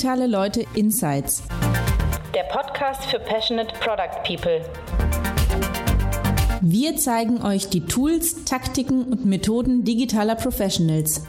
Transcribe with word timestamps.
Digitale 0.00 0.28
Leute 0.28 0.64
Insights. 0.72 1.42
Der 2.34 2.44
Podcast 2.44 3.04
für 3.04 3.18
Passionate 3.18 3.70
Product 3.80 4.22
People. 4.24 4.64
Wir 6.62 6.96
zeigen 6.96 7.42
euch 7.42 7.68
die 7.68 7.84
Tools, 7.84 8.46
Taktiken 8.46 9.04
und 9.12 9.26
Methoden 9.26 9.84
digitaler 9.84 10.36
Professionals. 10.36 11.26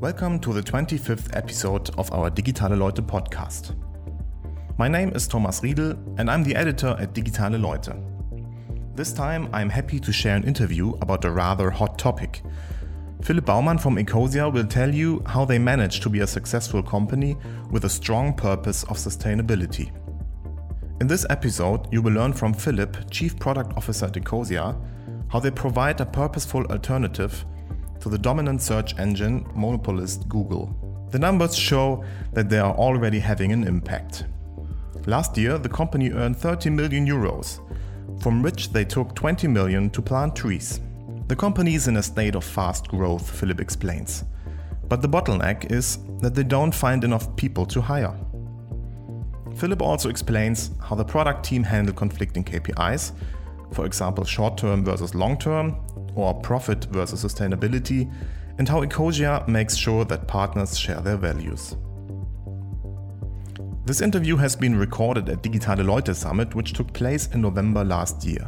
Welcome 0.00 0.40
to 0.40 0.54
the 0.54 0.62
25th 0.62 1.36
episode 1.36 1.92
of 1.98 2.10
our 2.10 2.30
Digitale 2.30 2.74
Leute 2.74 3.02
podcast. 3.02 3.74
My 4.78 4.88
name 4.88 5.12
is 5.14 5.28
Thomas 5.28 5.62
Riedel 5.62 5.94
and 6.16 6.30
I'm 6.30 6.42
the 6.42 6.54
editor 6.54 6.98
at 6.98 7.14
Digitale 7.14 7.58
Leute. 7.58 7.94
This 9.00 9.14
time 9.14 9.48
I'm 9.54 9.70
happy 9.70 9.98
to 9.98 10.12
share 10.12 10.36
an 10.36 10.44
interview 10.44 10.90
about 11.00 11.24
a 11.24 11.30
rather 11.30 11.70
hot 11.70 11.98
topic. 11.98 12.42
Philipp 13.22 13.46
Baumann 13.46 13.78
from 13.78 13.96
Ecosia 13.96 14.52
will 14.52 14.66
tell 14.66 14.94
you 14.94 15.22
how 15.24 15.46
they 15.46 15.58
managed 15.58 16.02
to 16.02 16.10
be 16.10 16.20
a 16.20 16.26
successful 16.26 16.82
company 16.82 17.38
with 17.70 17.86
a 17.86 17.88
strong 17.88 18.34
purpose 18.34 18.82
of 18.82 18.98
sustainability. 18.98 19.90
In 21.00 21.06
this 21.06 21.24
episode, 21.30 21.90
you 21.90 22.02
will 22.02 22.12
learn 22.12 22.34
from 22.34 22.52
Philipp, 22.52 23.10
Chief 23.10 23.38
Product 23.38 23.74
Officer 23.74 24.04
at 24.04 24.12
Ecosia, 24.12 24.78
how 25.28 25.40
they 25.40 25.50
provide 25.50 25.98
a 26.02 26.04
purposeful 26.04 26.66
alternative 26.66 27.46
to 28.00 28.10
the 28.10 28.18
dominant 28.18 28.60
search 28.60 28.98
engine 28.98 29.46
monopolist 29.54 30.28
Google. 30.28 30.76
The 31.10 31.18
numbers 31.18 31.56
show 31.56 32.04
that 32.34 32.50
they 32.50 32.58
are 32.58 32.74
already 32.74 33.20
having 33.20 33.50
an 33.52 33.66
impact. 33.66 34.26
Last 35.06 35.38
year, 35.38 35.56
the 35.56 35.70
company 35.70 36.10
earned 36.10 36.36
30 36.36 36.68
million 36.68 37.06
euros 37.06 37.60
from 38.20 38.42
which 38.42 38.72
they 38.72 38.84
took 38.84 39.14
20 39.14 39.48
million 39.48 39.90
to 39.90 40.02
plant 40.02 40.36
trees. 40.36 40.80
The 41.28 41.36
company 41.36 41.74
is 41.74 41.88
in 41.88 41.96
a 41.96 42.02
state 42.02 42.34
of 42.34 42.44
fast 42.44 42.88
growth, 42.88 43.30
Philip 43.30 43.60
explains. 43.60 44.24
But 44.88 45.02
the 45.02 45.08
bottleneck 45.08 45.70
is 45.70 45.98
that 46.20 46.34
they 46.34 46.42
don't 46.42 46.74
find 46.74 47.04
enough 47.04 47.34
people 47.36 47.64
to 47.66 47.80
hire. 47.80 48.14
Philip 49.56 49.82
also 49.82 50.08
explains 50.08 50.70
how 50.82 50.96
the 50.96 51.04
product 51.04 51.44
team 51.44 51.62
handle 51.62 51.94
conflicting 51.94 52.44
KPIs, 52.44 53.12
for 53.72 53.86
example, 53.86 54.24
short 54.24 54.58
term 54.58 54.84
versus 54.84 55.14
long 55.14 55.38
term, 55.38 55.76
or 56.14 56.34
profit 56.40 56.84
versus 56.86 57.24
sustainability, 57.24 58.12
and 58.58 58.68
how 58.68 58.82
Ecosia 58.84 59.46
makes 59.46 59.76
sure 59.76 60.04
that 60.04 60.26
partners 60.26 60.78
share 60.78 61.00
their 61.00 61.16
values. 61.16 61.76
This 63.86 64.02
interview 64.02 64.36
has 64.36 64.54
been 64.54 64.76
recorded 64.76 65.28
at 65.30 65.42
Digitale 65.42 65.84
Leute 65.84 66.14
Summit, 66.14 66.54
which 66.54 66.74
took 66.74 66.92
place 66.92 67.28
in 67.28 67.40
November 67.40 67.82
last 67.82 68.24
year. 68.24 68.46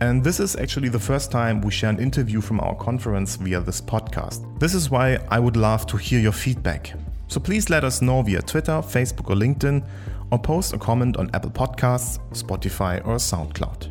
And 0.00 0.24
this 0.24 0.40
is 0.40 0.56
actually 0.56 0.88
the 0.88 0.98
first 0.98 1.30
time 1.30 1.60
we 1.60 1.70
share 1.70 1.90
an 1.90 2.00
interview 2.00 2.40
from 2.40 2.60
our 2.60 2.74
conference 2.76 3.36
via 3.36 3.60
this 3.60 3.80
podcast. 3.80 4.58
This 4.58 4.74
is 4.74 4.90
why 4.90 5.18
I 5.28 5.38
would 5.38 5.56
love 5.56 5.86
to 5.88 5.98
hear 5.98 6.18
your 6.18 6.32
feedback. 6.32 6.94
So 7.28 7.40
please 7.40 7.68
let 7.68 7.84
us 7.84 8.00
know 8.00 8.22
via 8.22 8.40
Twitter, 8.40 8.72
Facebook, 8.72 9.30
or 9.30 9.36
LinkedIn, 9.36 9.86
or 10.32 10.38
post 10.38 10.72
a 10.72 10.78
comment 10.78 11.18
on 11.18 11.30
Apple 11.34 11.50
Podcasts, 11.50 12.18
Spotify, 12.30 13.06
or 13.06 13.16
SoundCloud. 13.16 13.90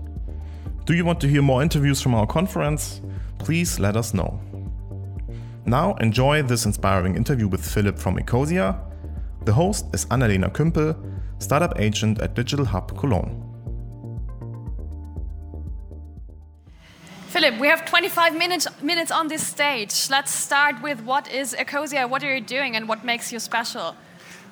Do 0.86 0.96
you 0.96 1.06
want 1.06 1.22
to 1.22 1.28
hear 1.28 1.44
more 1.44 1.62
interviews 1.62 2.02
from 2.02 2.16
our 2.16 2.26
conference? 2.26 3.00
Please 3.38 3.80
let 3.80 3.96
us 3.96 4.14
know. 4.14 4.42
Now 5.66 5.94
enjoy 5.96 6.42
this 6.42 6.66
inspiring 6.66 7.16
interview 7.16 7.48
with 7.48 7.64
Philip 7.64 8.00
from 8.00 8.18
Ecosia 8.18 8.93
the 9.46 9.54
host 9.54 9.86
is 9.94 10.06
Annalena 10.06 10.50
Kümpel, 10.50 10.96
startup 11.40 11.80
agent 11.80 12.20
at 12.22 12.34
Digital 12.34 12.66
Hub 12.66 12.98
Cologne. 12.98 13.40
Philipp, 17.28 17.60
we 17.60 17.68
have 17.68 17.84
25 17.86 18.38
minutes, 18.38 18.68
minutes 18.82 19.12
on 19.12 19.28
this 19.28 19.46
stage. 19.46 20.10
Let's 20.10 20.32
start 20.32 20.82
with 20.82 21.02
what 21.02 21.32
is 21.32 21.56
Ecosia, 21.56 22.08
what 22.08 22.24
are 22.24 22.34
you 22.36 22.42
doing, 22.42 22.76
and 22.76 22.88
what 22.88 23.04
makes 23.04 23.32
you 23.32 23.40
special? 23.40 23.96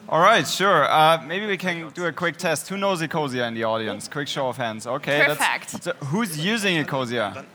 All 0.10 0.20
right, 0.20 0.46
sure. 0.48 0.92
Uh, 0.92 1.22
maybe 1.26 1.46
we 1.46 1.58
can 1.58 1.90
do 1.90 2.06
a 2.06 2.12
quick 2.12 2.38
test. 2.38 2.68
Who 2.70 2.78
knows 2.78 3.02
Ecosia 3.02 3.48
in 3.48 3.54
the 3.54 3.64
audience? 3.64 4.08
Quick 4.08 4.28
show 4.28 4.48
of 4.48 4.58
hands. 4.58 4.88
Okay. 4.88 5.24
Perfect. 5.26 5.84
So 5.84 5.94
who's 6.06 6.44
using 6.44 6.84
Ecosia? 6.84 7.46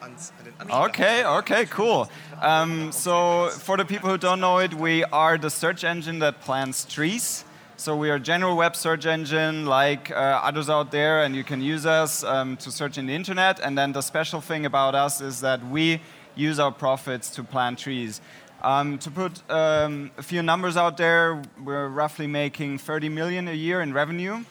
Okay, 0.71 1.25
okay, 1.25 1.67
cool. 1.67 2.09
Um, 2.43 2.93
so, 2.93 3.49
for 3.49 3.79
the 3.79 3.87
people 3.87 4.11
who 4.11 4.19
don't 4.19 4.41
know 4.41 4.59
it, 4.59 4.75
we 4.75 5.05
are 5.05 5.39
the 5.39 5.49
search 5.49 5.85
engine 5.85 6.19
that 6.19 6.43
plants 6.43 6.85
trees. 6.85 7.47
So, 7.79 7.97
we 7.97 8.11
are 8.11 8.17
a 8.17 8.21
general 8.21 8.59
web 8.59 8.77
search 8.77 9.07
engine 9.07 9.65
like 9.65 10.11
uh, 10.11 10.15
others 10.15 10.69
out 10.69 10.91
there, 10.91 11.23
and 11.23 11.35
you 11.35 11.43
can 11.43 11.63
use 11.63 11.87
us 11.87 12.23
um, 12.25 12.59
to 12.59 12.71
search 12.71 12.99
in 12.99 13.07
the 13.07 13.15
internet. 13.15 13.59
And 13.61 13.79
then 13.79 13.93
the 13.93 14.03
special 14.03 14.43
thing 14.43 14.67
about 14.67 14.95
us 14.95 15.23
is 15.23 15.41
that 15.41 15.67
we 15.67 16.03
use 16.35 16.59
our 16.59 16.71
profits 16.71 17.31
to 17.31 17.43
plant 17.43 17.79
trees. 17.79 18.21
Um, 18.63 18.99
to 18.99 19.11
put 19.11 19.51
um, 19.51 20.11
a 20.19 20.23
few 20.23 20.43
numbers 20.43 20.77
out 20.77 20.99
there, 20.99 21.41
we're 21.65 21.89
roughly 21.89 22.27
making 22.27 22.79
30 22.79 23.09
million 23.09 23.49
a 23.49 23.53
year 23.53 23.81
in 23.81 23.95
revenue, 23.95 24.45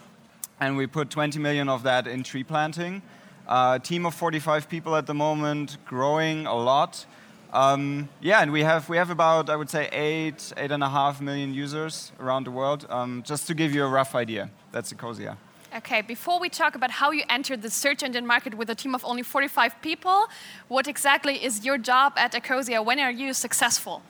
and 0.59 0.75
we 0.75 0.87
put 0.87 1.11
20 1.11 1.37
million 1.37 1.69
of 1.69 1.83
that 1.83 2.07
in 2.07 2.23
tree 2.23 2.43
planting. 2.43 3.03
A 3.47 3.79
team 3.83 4.07
of 4.07 4.15
45 4.15 4.67
people 4.69 4.95
at 4.95 5.05
the 5.05 5.13
moment, 5.13 5.77
growing 5.85 6.47
a 6.47 6.55
lot. 6.55 7.05
Um, 7.55 8.09
yeah, 8.19 8.41
and 8.41 8.51
we 8.51 8.63
have 8.63 8.89
we 8.89 8.97
have 8.97 9.09
about 9.09 9.49
I 9.49 9.55
would 9.55 9.69
say 9.69 9.87
eight 9.93 10.51
eight 10.57 10.71
and 10.71 10.83
a 10.83 10.89
half 10.89 11.21
million 11.21 11.53
users 11.53 12.11
around 12.19 12.45
the 12.45 12.51
world. 12.51 12.85
Um, 12.89 13.23
just 13.23 13.47
to 13.47 13.53
give 13.53 13.73
you 13.73 13.85
a 13.85 13.87
rough 13.87 14.13
idea, 14.13 14.49
that's 14.73 14.91
Ecosia. 14.91 15.37
Okay, 15.77 16.01
before 16.01 16.37
we 16.39 16.49
talk 16.49 16.75
about 16.75 16.91
how 16.91 17.11
you 17.11 17.23
entered 17.29 17.61
the 17.61 17.69
search 17.69 18.03
engine 18.03 18.27
market 18.27 18.53
with 18.55 18.69
a 18.69 18.75
team 18.75 18.93
of 18.93 19.03
only 19.05 19.23
45 19.23 19.81
people, 19.81 20.27
what 20.67 20.87
exactly 20.87 21.43
is 21.43 21.65
your 21.65 21.77
job 21.77 22.13
at 22.17 22.33
Ecosia? 22.33 22.83
When 22.83 22.99
are 22.99 23.11
you 23.11 23.33
successful? 23.33 24.01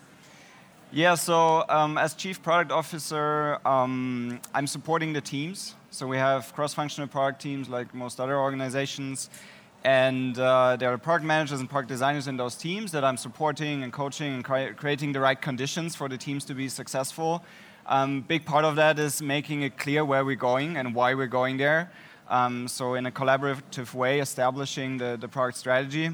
Yeah, 0.92 1.16
so 1.16 1.66
um, 1.70 1.98
as 1.98 2.14
chief 2.14 2.42
product 2.42 2.72
officer, 2.72 3.60
um, 3.66 4.40
I'm 4.54 4.68
supporting 4.68 5.14
the 5.14 5.22
teams. 5.22 5.76
So 5.90 6.06
we 6.06 6.18
have 6.18 6.54
cross-functional 6.54 7.08
product 7.08 7.42
teams 7.42 7.68
like 7.68 7.94
most 7.94 8.20
other 8.20 8.38
organizations, 8.38 9.30
and 9.86 10.40
uh, 10.40 10.76
there 10.78 10.92
are 10.92 10.98
product 10.98 11.28
managers 11.28 11.60
and 11.60 11.70
product 11.70 11.90
designers 11.90 12.28
in 12.28 12.38
those 12.38 12.56
teams 12.56 12.92
that 12.92 13.04
I'm 13.06 13.18
supporting 13.18 13.84
and 13.84 13.94
coaching 13.94 14.34
and 14.34 14.44
cre 14.44 14.74
creating 14.76 15.12
the 15.12 15.20
right 15.20 15.40
conditions 15.40 15.96
for 15.96 16.10
the 16.10 16.18
teams 16.18 16.44
to 16.46 16.56
be 16.56 16.70
successful. 16.70 17.46
Um, 17.86 18.22
big 18.22 18.46
part 18.46 18.66
of 18.66 18.76
that 18.78 18.98
is 18.98 19.22
making 19.22 19.62
it 19.62 19.78
clear 19.78 20.04
where 20.04 20.26
we're 20.26 20.38
going 20.38 20.76
and 20.76 20.96
why 20.96 21.14
we're 21.14 21.28
going 21.28 21.58
there. 21.58 21.92
Um, 22.30 22.68
so 22.68 22.96
in 22.96 23.06
a 23.06 23.12
collaborative 23.12 23.94
way, 23.94 24.20
establishing 24.20 24.98
the, 24.98 25.18
the 25.22 25.28
product 25.28 25.60
strategy. 25.60 26.10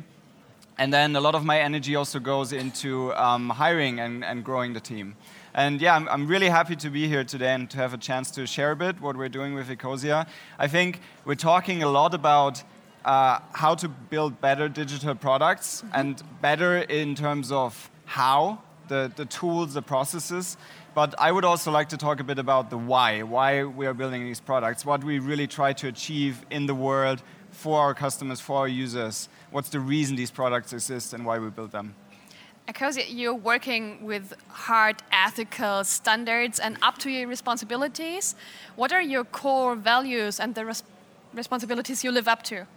And 0.77 0.93
then 0.93 1.15
a 1.15 1.21
lot 1.21 1.33
of 1.33 1.45
my 1.45 1.57
energy 1.59 1.95
also 1.95 2.19
goes 2.19 2.51
into 2.51 3.13
um, 3.13 3.51
hiring 3.51 4.01
and, 4.01 4.25
and, 4.25 4.43
growing 4.43 4.73
the 4.73 4.81
team. 4.81 5.15
And 5.53 5.79
yeah, 5.79 5.95
I'm, 5.95 6.09
I'm, 6.09 6.27
really 6.27 6.49
happy 6.49 6.75
to 6.75 6.89
be 6.89 7.07
here 7.07 7.23
today 7.23 7.53
and 7.53 7.69
to 7.69 7.77
have 7.77 7.93
a 7.93 7.97
chance 7.97 8.31
to 8.31 8.45
share 8.45 8.71
a 8.71 8.75
bit 8.75 8.99
what 8.99 9.15
we're 9.15 9.29
doing 9.29 9.53
with 9.53 9.69
Ecosia. 9.69 10.27
I 10.59 10.67
think 10.67 10.99
we're 11.23 11.35
talking 11.35 11.83
a 11.83 11.89
lot 11.89 12.13
about 12.13 12.63
uh, 13.05 13.39
how 13.53 13.75
to 13.75 13.87
build 13.87 14.39
better 14.41 14.69
digital 14.69 15.15
products 15.15 15.81
mm-hmm. 15.81 15.99
and 15.99 16.23
better 16.41 16.77
in 16.77 17.15
terms 17.15 17.51
of 17.51 17.89
how, 18.05 18.61
the, 18.87 19.11
the 19.15 19.25
tools, 19.25 19.73
the 19.73 19.81
processes. 19.81 20.57
But 20.93 21.15
I 21.17 21.31
would 21.31 21.45
also 21.45 21.71
like 21.71 21.89
to 21.89 21.97
talk 21.97 22.19
a 22.19 22.23
bit 22.23 22.37
about 22.39 22.69
the 22.69 22.77
why, 22.77 23.23
why 23.23 23.63
we 23.63 23.85
are 23.85 23.93
building 23.93 24.25
these 24.25 24.41
products, 24.41 24.85
what 24.85 25.03
we 25.03 25.19
really 25.19 25.47
try 25.47 25.73
to 25.73 25.87
achieve 25.87 26.45
in 26.49 26.65
the 26.65 26.75
world 26.75 27.23
for 27.51 27.79
our 27.79 27.93
customers, 27.93 28.41
for 28.41 28.57
our 28.57 28.67
users 28.67 29.29
what's 29.51 29.69
the 29.69 29.79
reason 29.79 30.15
these 30.15 30.31
products 30.31 30.73
exist 30.73 31.13
and 31.13 31.25
why 31.25 31.37
we 31.37 31.49
build 31.49 31.71
them. 31.71 31.93
Because 32.65 32.97
you're 33.09 33.35
working 33.35 34.03
with 34.03 34.33
hard 34.47 35.03
ethical 35.11 35.83
standards 35.83 36.59
and 36.59 36.77
up 36.81 36.97
to 36.99 37.09
your 37.09 37.27
responsibilities, 37.27 38.35
what 38.75 38.93
are 38.93 39.01
your 39.01 39.25
core 39.25 39.75
values 39.75 40.39
and 40.39 40.55
the 40.55 40.65
res 40.65 40.83
responsibilities 41.33 42.03
you 42.03 42.11
live 42.11 42.27
up 42.27 42.43
to? 42.43 42.67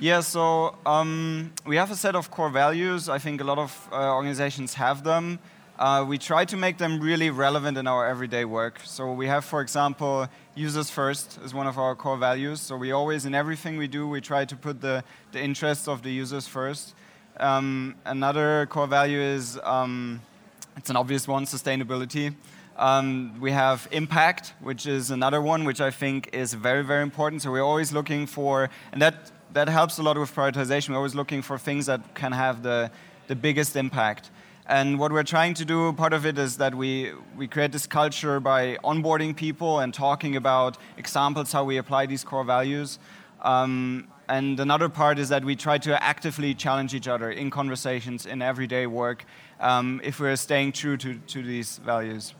Yeah, 0.00 0.20
so 0.20 0.76
um, 0.86 1.52
we 1.66 1.74
have 1.74 1.90
a 1.90 1.96
set 1.96 2.14
of 2.14 2.30
core 2.30 2.50
values. 2.50 3.08
I 3.08 3.18
think 3.18 3.40
a 3.40 3.44
lot 3.44 3.58
of 3.58 3.88
uh, 3.90 4.14
organizations 4.14 4.74
have 4.74 5.02
them. 5.02 5.40
Uh, 5.76 6.04
we 6.06 6.18
try 6.18 6.44
to 6.44 6.56
make 6.56 6.78
them 6.78 7.00
really 7.00 7.30
relevant 7.30 7.76
in 7.76 7.88
our 7.88 8.06
everyday 8.06 8.44
work. 8.44 8.78
So 8.84 9.12
we 9.12 9.26
have, 9.26 9.44
for 9.44 9.60
example, 9.60 10.28
users 10.54 10.88
first 10.88 11.40
is 11.44 11.52
one 11.52 11.66
of 11.66 11.78
our 11.78 11.96
core 11.96 12.16
values. 12.16 12.60
So 12.60 12.76
we 12.76 12.92
always, 12.92 13.26
in 13.26 13.34
everything 13.34 13.76
we 13.76 13.88
do, 13.88 14.06
we 14.06 14.20
try 14.20 14.44
to 14.44 14.54
put 14.54 14.80
the, 14.80 15.02
the 15.32 15.42
interests 15.42 15.88
of 15.88 16.04
the 16.04 16.12
users 16.12 16.46
first. 16.46 16.94
Um, 17.40 17.96
another 18.04 18.66
core 18.66 18.86
value 18.86 19.20
is, 19.20 19.58
um, 19.64 20.20
it's 20.76 20.90
an 20.90 20.96
obvious 20.96 21.26
one, 21.26 21.44
sustainability. 21.44 22.36
Um, 22.76 23.40
we 23.40 23.50
have 23.50 23.88
impact, 23.90 24.54
which 24.60 24.86
is 24.86 25.10
another 25.10 25.42
one, 25.42 25.64
which 25.64 25.80
I 25.80 25.90
think 25.90 26.30
is 26.32 26.54
very, 26.54 26.84
very 26.84 27.02
important. 27.02 27.42
So 27.42 27.50
we're 27.50 27.62
always 27.62 27.92
looking 27.92 28.28
for, 28.28 28.70
and 28.92 29.02
that, 29.02 29.32
that 29.52 29.68
helps 29.68 29.98
a 29.98 30.02
lot 30.02 30.18
with 30.18 30.34
prioritization. 30.34 30.90
We're 30.90 30.96
always 30.96 31.14
looking 31.14 31.42
for 31.42 31.58
things 31.58 31.86
that 31.86 32.14
can 32.14 32.32
have 32.32 32.62
the, 32.62 32.90
the 33.26 33.36
biggest 33.36 33.76
impact. 33.76 34.30
And 34.66 34.98
what 34.98 35.12
we're 35.12 35.22
trying 35.22 35.54
to 35.54 35.64
do, 35.64 35.92
part 35.94 36.12
of 36.12 36.26
it 36.26 36.36
is 36.38 36.58
that 36.58 36.74
we, 36.74 37.12
we 37.36 37.48
create 37.48 37.72
this 37.72 37.86
culture 37.86 38.38
by 38.38 38.76
onboarding 38.84 39.34
people 39.34 39.80
and 39.80 39.94
talking 39.94 40.36
about 40.36 40.76
examples 40.98 41.52
how 41.52 41.64
we 41.64 41.78
apply 41.78 42.04
these 42.04 42.22
core 42.22 42.44
values. 42.44 42.98
Um, 43.40 44.08
and 44.28 44.60
another 44.60 44.90
part 44.90 45.18
is 45.18 45.30
that 45.30 45.42
we 45.42 45.56
try 45.56 45.78
to 45.78 46.02
actively 46.02 46.52
challenge 46.52 46.94
each 46.94 47.08
other 47.08 47.30
in 47.30 47.48
conversations, 47.48 48.26
in 48.26 48.42
everyday 48.42 48.86
work, 48.86 49.24
um, 49.58 50.02
if 50.04 50.20
we're 50.20 50.36
staying 50.36 50.72
true 50.72 50.98
to, 50.98 51.14
to 51.14 51.42
these 51.42 51.78
values. 51.78 52.34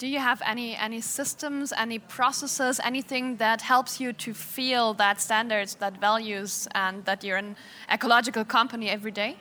Do 0.00 0.06
you 0.06 0.18
have 0.18 0.40
any, 0.46 0.74
any 0.76 1.02
systems, 1.02 1.74
any 1.76 1.98
processes, 1.98 2.80
anything 2.82 3.36
that 3.36 3.60
helps 3.60 4.00
you 4.00 4.14
to 4.14 4.32
feel 4.32 4.94
that 4.94 5.20
standards, 5.20 5.74
that 5.74 6.00
values, 6.00 6.66
and 6.74 7.04
that 7.04 7.22
you're 7.22 7.36
an 7.36 7.54
ecological 7.92 8.46
company 8.46 8.88
every 8.88 9.10
day? 9.10 9.36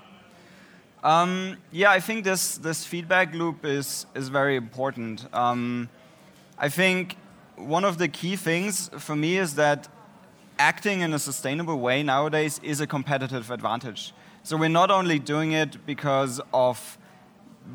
Um, 1.02 1.56
yeah, 1.72 1.92
I 1.92 2.02
think 2.02 2.26
this, 2.26 2.58
this 2.58 2.84
feedback 2.84 3.34
loop 3.34 3.64
is, 3.64 4.06
is 4.14 4.28
very 4.28 4.58
important. 4.58 5.34
Um, 5.34 5.88
I 6.58 6.68
think 6.68 7.16
one 7.56 7.86
of 7.86 7.98
the 7.98 8.10
key 8.10 8.36
things 8.36 8.90
for 9.00 9.16
me 9.16 9.38
is 9.38 9.56
that 9.56 9.88
acting 10.58 11.00
in 11.00 11.14
a 11.14 11.20
sustainable 11.20 11.80
way 11.80 12.04
nowadays 12.04 12.60
is 12.64 12.82
a 12.82 12.86
competitive 12.86 13.50
advantage. 13.50 14.14
So 14.44 14.58
we're 14.58 14.68
not 14.68 14.92
only 14.92 15.20
doing 15.20 15.54
it 15.54 15.86
because 15.86 16.42
of 16.54 16.98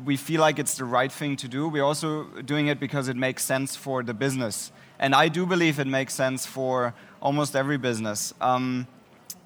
we 0.03 0.17
feel 0.17 0.41
like 0.41 0.59
it's 0.59 0.77
the 0.77 0.85
right 0.85 1.11
thing 1.11 1.35
to 1.37 1.47
do, 1.47 1.69
we're 1.69 1.83
also 1.83 2.25
doing 2.41 2.67
it 2.67 2.79
because 2.79 3.07
it 3.07 3.15
makes 3.15 3.45
sense 3.45 3.75
for 3.75 4.03
the 4.03 4.13
business. 4.13 4.71
And 4.99 5.13
I 5.13 5.27
do 5.27 5.45
believe 5.45 5.79
it 5.79 5.87
makes 5.87 6.13
sense 6.13 6.45
for 6.45 6.93
almost 7.21 7.55
every 7.55 7.77
business. 7.77 8.33
Um, 8.41 8.87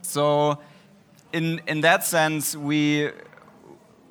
so 0.01 0.59
in, 1.33 1.61
in 1.67 1.81
that 1.81 2.03
sense, 2.03 2.55
we 2.55 3.11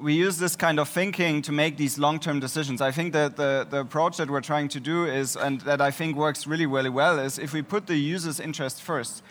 we 0.00 0.14
use 0.14 0.38
this 0.38 0.54
kind 0.54 0.78
of 0.78 0.88
thinking 0.88 1.42
to 1.42 1.50
make 1.50 1.76
these 1.76 1.98
long-term 1.98 2.38
decisions. 2.38 2.80
I 2.80 2.92
think 2.92 3.12
that 3.14 3.36
the, 3.36 3.66
the 3.68 3.80
approach 3.80 4.16
that 4.18 4.30
we're 4.30 4.40
trying 4.40 4.68
to 4.68 4.80
do 4.80 5.04
is, 5.06 5.36
and 5.36 5.60
that 5.62 5.80
I 5.80 5.90
think 5.90 6.16
works 6.16 6.46
really, 6.46 6.66
really 6.66 6.88
well, 6.88 7.18
is 7.18 7.38
if 7.38 7.52
we 7.52 7.62
put 7.62 7.88
the 7.88 7.96
user's 7.96 8.38
interest 8.38 8.80
first, 8.80 9.24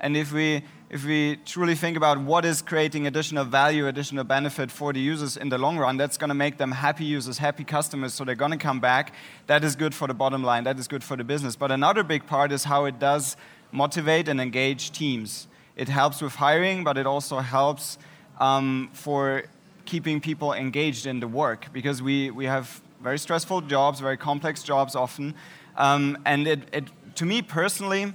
and 0.00 0.16
if 0.16 0.32
we, 0.32 0.64
if 0.94 1.04
we 1.04 1.34
truly 1.44 1.74
think 1.74 1.96
about 1.96 2.20
what 2.20 2.44
is 2.44 2.62
creating 2.62 3.08
additional 3.08 3.44
value, 3.44 3.88
additional 3.88 4.22
benefit 4.22 4.70
for 4.70 4.92
the 4.92 5.00
users 5.00 5.36
in 5.36 5.48
the 5.48 5.58
long 5.58 5.76
run, 5.76 5.96
that's 5.96 6.16
going 6.16 6.28
to 6.28 6.36
make 6.36 6.56
them 6.56 6.70
happy 6.70 7.04
users, 7.04 7.38
happy 7.38 7.64
customers, 7.64 8.14
so 8.14 8.24
they're 8.24 8.36
going 8.36 8.52
to 8.52 8.56
come 8.56 8.78
back. 8.78 9.12
That 9.48 9.64
is 9.64 9.74
good 9.74 9.92
for 9.92 10.06
the 10.06 10.14
bottom 10.14 10.44
line, 10.44 10.62
that 10.64 10.78
is 10.78 10.86
good 10.86 11.02
for 11.02 11.16
the 11.16 11.24
business. 11.24 11.56
But 11.56 11.72
another 11.72 12.04
big 12.04 12.28
part 12.28 12.52
is 12.52 12.62
how 12.62 12.84
it 12.84 13.00
does 13.00 13.36
motivate 13.72 14.28
and 14.28 14.40
engage 14.40 14.92
teams. 14.92 15.48
It 15.74 15.88
helps 15.88 16.22
with 16.22 16.36
hiring, 16.36 16.84
but 16.84 16.96
it 16.96 17.08
also 17.08 17.40
helps 17.40 17.98
um, 18.38 18.88
for 18.92 19.46
keeping 19.86 20.20
people 20.20 20.52
engaged 20.52 21.06
in 21.06 21.18
the 21.18 21.26
work 21.26 21.72
because 21.72 22.02
we, 22.02 22.30
we 22.30 22.44
have 22.44 22.80
very 23.02 23.18
stressful 23.18 23.62
jobs, 23.62 23.98
very 23.98 24.16
complex 24.16 24.62
jobs 24.62 24.94
often. 24.94 25.34
Um, 25.76 26.18
and 26.24 26.46
it, 26.46 26.60
it, 26.72 26.84
to 27.16 27.26
me 27.26 27.42
personally, 27.42 28.12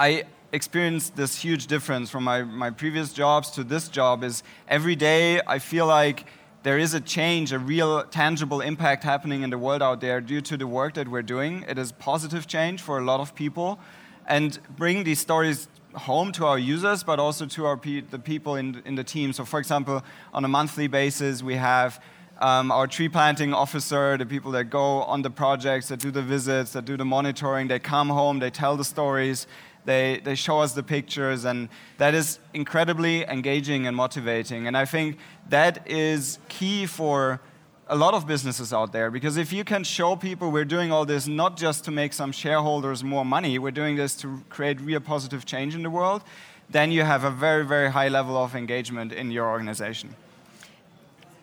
I 0.00 0.24
experienced 0.52 1.16
this 1.16 1.40
huge 1.40 1.66
difference 1.66 2.10
from 2.10 2.24
my, 2.24 2.42
my 2.42 2.70
previous 2.70 3.12
jobs 3.12 3.50
to 3.50 3.64
this 3.64 3.88
job 3.88 4.22
is 4.22 4.42
every 4.68 4.94
day 4.94 5.40
I 5.46 5.58
feel 5.58 5.86
like 5.86 6.26
there 6.62 6.78
is 6.78 6.94
a 6.94 7.00
change, 7.00 7.52
a 7.52 7.58
real 7.58 8.04
tangible 8.04 8.60
impact 8.60 9.02
happening 9.02 9.42
in 9.42 9.50
the 9.50 9.58
world 9.58 9.82
out 9.82 10.00
there 10.00 10.20
due 10.20 10.40
to 10.42 10.56
the 10.56 10.66
work 10.66 10.94
that 10.94 11.08
we're 11.08 11.22
doing. 11.22 11.64
It 11.68 11.78
is 11.78 11.90
positive 11.90 12.46
change 12.46 12.82
for 12.82 12.98
a 12.98 13.04
lot 13.04 13.20
of 13.20 13.34
people. 13.34 13.80
And 14.28 14.58
bring 14.76 15.02
these 15.02 15.18
stories 15.18 15.68
home 15.94 16.30
to 16.32 16.46
our 16.46 16.58
users, 16.58 17.02
but 17.02 17.18
also 17.18 17.46
to 17.46 17.66
our 17.66 17.76
pe 17.76 18.00
the 18.00 18.18
people 18.18 18.54
in, 18.56 18.80
in 18.84 18.94
the 18.94 19.04
team. 19.04 19.32
So, 19.32 19.44
for 19.44 19.58
example, 19.58 20.04
on 20.32 20.44
a 20.44 20.48
monthly 20.48 20.86
basis, 20.86 21.42
we 21.42 21.56
have 21.56 22.00
um, 22.42 22.72
our 22.72 22.88
tree 22.88 23.08
planting 23.08 23.54
officer, 23.54 24.18
the 24.18 24.26
people 24.26 24.50
that 24.50 24.64
go 24.64 25.02
on 25.04 25.22
the 25.22 25.30
projects, 25.30 25.88
that 25.88 26.00
do 26.00 26.10
the 26.10 26.22
visits, 26.22 26.72
that 26.72 26.84
do 26.84 26.96
the 26.96 27.04
monitoring. 27.04 27.68
They 27.68 27.78
come 27.78 28.08
home, 28.08 28.40
they 28.40 28.50
tell 28.50 28.76
the 28.76 28.84
stories, 28.84 29.46
they, 29.84 30.20
they 30.24 30.34
show 30.34 30.58
us 30.58 30.72
the 30.72 30.82
pictures, 30.82 31.44
and 31.44 31.68
that 31.98 32.14
is 32.14 32.40
incredibly 32.52 33.22
engaging 33.24 33.86
and 33.86 33.96
motivating. 33.96 34.66
And 34.66 34.76
I 34.76 34.84
think 34.84 35.18
that 35.50 35.88
is 35.88 36.40
key 36.48 36.86
for 36.86 37.40
a 37.86 37.96
lot 37.96 38.12
of 38.12 38.26
businesses 38.26 38.72
out 38.72 38.92
there 38.92 39.10
because 39.10 39.36
if 39.36 39.52
you 39.52 39.64
can 39.64 39.84
show 39.84 40.16
people 40.16 40.50
we're 40.50 40.64
doing 40.64 40.90
all 40.90 41.04
this 41.04 41.26
not 41.26 41.56
just 41.56 41.84
to 41.84 41.90
make 41.90 42.12
some 42.12 42.32
shareholders 42.32 43.04
more 43.04 43.24
money, 43.24 43.58
we're 43.58 43.70
doing 43.70 43.96
this 43.96 44.16
to 44.16 44.42
create 44.48 44.80
real 44.80 45.00
positive 45.00 45.44
change 45.44 45.74
in 45.74 45.82
the 45.82 45.90
world, 45.90 46.22
then 46.70 46.90
you 46.90 47.02
have 47.02 47.22
a 47.22 47.30
very, 47.30 47.64
very 47.64 47.90
high 47.90 48.08
level 48.08 48.36
of 48.36 48.56
engagement 48.56 49.12
in 49.12 49.30
your 49.30 49.48
organization. 49.48 50.14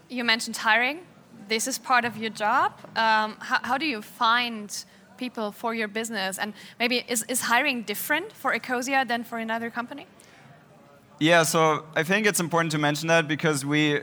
You 0.10 0.24
mentioned 0.24 0.58
hiring. 0.58 1.00
This 1.48 1.68
is 1.68 1.78
part 1.78 2.06
of 2.06 2.18
your 2.18 2.32
job. 2.32 2.74
Um, 2.96 3.38
how, 3.40 3.60
how 3.62 3.78
do 3.78 3.86
you 3.86 4.02
find 4.02 4.86
people 5.18 5.52
for 5.52 5.74
your 5.76 5.88
business? 5.88 6.40
And 6.40 6.54
maybe 6.80 7.04
is, 7.08 7.24
is 7.28 7.42
hiring 7.42 7.84
different 7.84 8.34
for 8.34 8.54
Ecosia 8.54 9.08
than 9.08 9.24
for 9.24 9.38
another 9.38 9.70
company? 9.70 10.08
Yeah, 11.20 11.44
so 11.44 11.86
I 11.96 12.04
think 12.04 12.26
it's 12.26 12.40
important 12.40 12.72
to 12.72 12.78
mention 12.78 13.08
that 13.10 13.28
because 13.28 13.66
we 13.66 14.00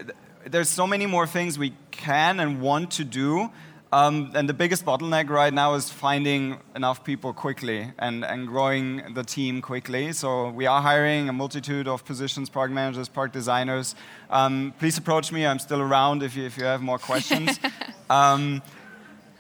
there's 0.49 0.69
so 0.69 0.87
many 0.87 1.06
more 1.06 1.26
things 1.26 1.58
we 1.58 1.73
can 1.91 2.38
and 2.41 2.61
want 2.61 2.93
to 2.93 3.05
do. 3.05 3.50
Um, 3.92 4.32
and 4.34 4.48
the 4.48 4.54
biggest 4.54 4.84
bottleneck 4.84 5.28
right 5.28 5.54
now 5.54 5.74
is 5.74 5.90
finding 5.90 6.58
enough 6.74 7.04
people 7.04 7.32
quickly 7.32 7.92
and, 7.98 8.24
and 8.24 8.48
growing 8.48 9.14
the 9.14 9.22
team 9.22 9.62
quickly. 9.62 10.12
So 10.12 10.50
we 10.50 10.66
are 10.66 10.82
hiring 10.82 11.28
a 11.28 11.32
multitude 11.32 11.86
of 11.86 12.04
positions, 12.04 12.50
product 12.50 12.74
managers, 12.74 13.08
product 13.08 13.34
designers. 13.34 13.94
Um, 14.28 14.74
please 14.80 14.98
approach 14.98 15.30
me. 15.30 15.46
I'm 15.46 15.60
still 15.60 15.80
around 15.80 16.24
if 16.24 16.34
you, 16.34 16.44
if 16.44 16.58
you 16.58 16.64
have 16.64 16.82
more 16.82 16.98
questions. 16.98 17.60
um, 18.10 18.60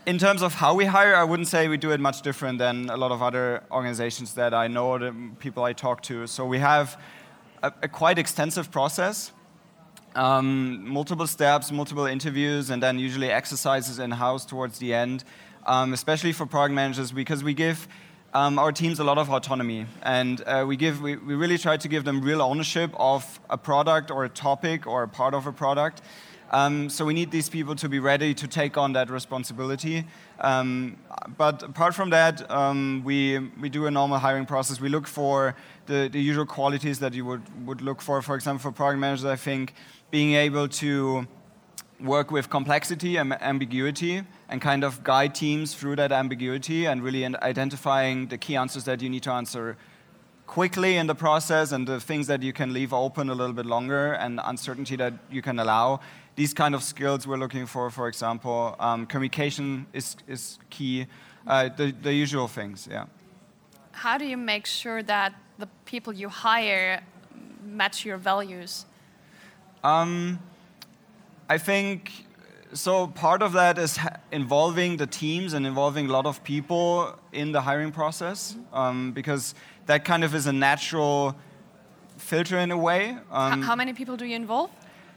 in 0.06 0.16
terms 0.16 0.42
of 0.42 0.54
how 0.54 0.74
we 0.74 0.84
hire, 0.84 1.16
I 1.16 1.24
wouldn't 1.24 1.48
say 1.48 1.66
we 1.66 1.76
do 1.76 1.90
it 1.90 1.98
much 1.98 2.22
different 2.22 2.58
than 2.60 2.88
a 2.88 2.96
lot 2.96 3.10
of 3.10 3.22
other 3.22 3.64
organizations 3.72 4.34
that 4.34 4.54
I 4.54 4.68
know, 4.68 4.96
the 4.96 5.12
people 5.40 5.64
I 5.64 5.72
talk 5.72 6.02
to. 6.02 6.28
So 6.28 6.46
we 6.46 6.60
have 6.60 7.00
a, 7.64 7.72
a 7.82 7.88
quite 7.88 8.16
extensive 8.16 8.70
process 8.70 9.32
um, 10.16 10.88
multiple 10.88 11.26
steps, 11.26 11.70
multiple 11.70 12.06
interviews, 12.06 12.70
and 12.70 12.82
then 12.82 12.98
usually 12.98 13.30
exercises 13.30 13.98
in 13.98 14.10
house 14.10 14.44
towards 14.44 14.78
the 14.78 14.94
end, 14.94 15.24
um, 15.66 15.92
especially 15.92 16.32
for 16.32 16.46
product 16.46 16.74
managers, 16.74 17.12
because 17.12 17.44
we 17.44 17.54
give 17.54 17.86
um, 18.34 18.58
our 18.58 18.72
teams 18.72 18.98
a 18.98 19.04
lot 19.04 19.18
of 19.18 19.30
autonomy, 19.30 19.86
and 20.02 20.42
uh, 20.46 20.64
we 20.66 20.76
give 20.76 21.00
we, 21.00 21.16
we 21.16 21.34
really 21.34 21.58
try 21.58 21.76
to 21.76 21.88
give 21.88 22.04
them 22.04 22.20
real 22.22 22.42
ownership 22.42 22.90
of 22.98 23.40
a 23.50 23.58
product 23.58 24.10
or 24.10 24.24
a 24.24 24.28
topic 24.28 24.86
or 24.86 25.02
a 25.02 25.08
part 25.08 25.34
of 25.34 25.46
a 25.46 25.52
product. 25.52 26.02
Um, 26.50 26.88
so 26.88 27.04
we 27.04 27.12
need 27.12 27.32
these 27.32 27.48
people 27.48 27.74
to 27.74 27.88
be 27.88 27.98
ready 27.98 28.32
to 28.34 28.46
take 28.46 28.78
on 28.78 28.92
that 28.92 29.10
responsibility. 29.10 30.04
Um, 30.40 30.96
but 31.36 31.62
apart 31.64 31.94
from 31.94 32.10
that, 32.10 32.48
um, 32.50 33.02
we, 33.04 33.38
we 33.60 33.68
do 33.68 33.86
a 33.86 33.90
normal 33.90 34.18
hiring 34.18 34.46
process. 34.46 34.80
We 34.80 34.88
look 34.88 35.08
for 35.08 35.56
the, 35.86 36.08
the 36.10 36.20
usual 36.20 36.46
qualities 36.46 37.00
that 37.00 37.14
you 37.14 37.24
would, 37.24 37.66
would 37.66 37.80
look 37.80 38.00
for. 38.00 38.22
For 38.22 38.36
example, 38.36 38.62
for 38.62 38.72
product 38.72 39.00
managers, 39.00 39.24
I 39.24 39.34
think 39.34 39.74
being 40.10 40.34
able 40.34 40.68
to 40.68 41.26
work 42.00 42.30
with 42.30 42.50
complexity 42.50 43.16
and 43.16 43.32
ambiguity 43.40 44.22
and 44.48 44.60
kind 44.60 44.84
of 44.84 45.02
guide 45.02 45.34
teams 45.34 45.74
through 45.74 45.96
that 45.96 46.12
ambiguity 46.12 46.86
and 46.86 47.02
really 47.02 47.24
identifying 47.24 48.26
the 48.28 48.38
key 48.38 48.56
answers 48.56 48.84
that 48.84 49.00
you 49.00 49.08
need 49.08 49.22
to 49.22 49.30
answer 49.32 49.76
quickly 50.46 50.96
in 50.96 51.06
the 51.06 51.14
process 51.14 51.72
and 51.72 51.88
the 51.88 52.00
things 52.00 52.26
that 52.28 52.42
you 52.42 52.52
can 52.52 52.72
leave 52.72 52.92
open 52.92 53.28
a 53.30 53.34
little 53.34 53.54
bit 53.54 53.66
longer 53.66 54.12
and 54.12 54.40
uncertainty 54.44 54.96
that 54.96 55.12
you 55.30 55.42
can 55.42 55.58
allow. 55.58 56.00
These 56.36 56.54
kind 56.54 56.74
of 56.74 56.82
skills 56.82 57.26
we're 57.26 57.38
looking 57.38 57.66
for, 57.66 57.90
for 57.90 58.08
example, 58.08 58.76
um, 58.78 59.06
communication 59.06 59.86
is, 59.92 60.16
is 60.28 60.58
key, 60.70 61.06
uh, 61.46 61.70
the, 61.76 61.92
the 62.02 62.12
usual 62.12 62.46
things, 62.46 62.86
yeah. 62.90 63.06
How 63.92 64.18
do 64.18 64.26
you 64.26 64.36
make 64.36 64.66
sure 64.66 65.02
that 65.02 65.34
the 65.58 65.68
people 65.86 66.12
you 66.12 66.28
hire 66.28 67.02
match 67.64 68.04
your 68.04 68.18
values? 68.18 68.84
Um, 69.86 70.40
I 71.48 71.58
think 71.58 72.10
so. 72.72 73.06
Part 73.06 73.40
of 73.40 73.52
that 73.52 73.78
is 73.78 73.98
involving 74.32 74.96
the 74.96 75.06
teams 75.06 75.52
and 75.52 75.64
involving 75.64 76.08
a 76.08 76.12
lot 76.12 76.26
of 76.26 76.42
people 76.42 77.16
in 77.32 77.52
the 77.52 77.60
hiring 77.60 77.92
process, 77.92 78.56
um, 78.72 79.12
because 79.12 79.54
that 79.86 80.04
kind 80.04 80.24
of 80.24 80.34
is 80.34 80.46
a 80.46 80.52
natural 80.52 81.36
filter 82.16 82.58
in 82.58 82.72
a 82.72 82.76
way. 82.76 83.16
Um, 83.30 83.62
how 83.62 83.76
many 83.76 83.92
people 83.92 84.16
do 84.16 84.24
you 84.24 84.34
involve? 84.34 84.70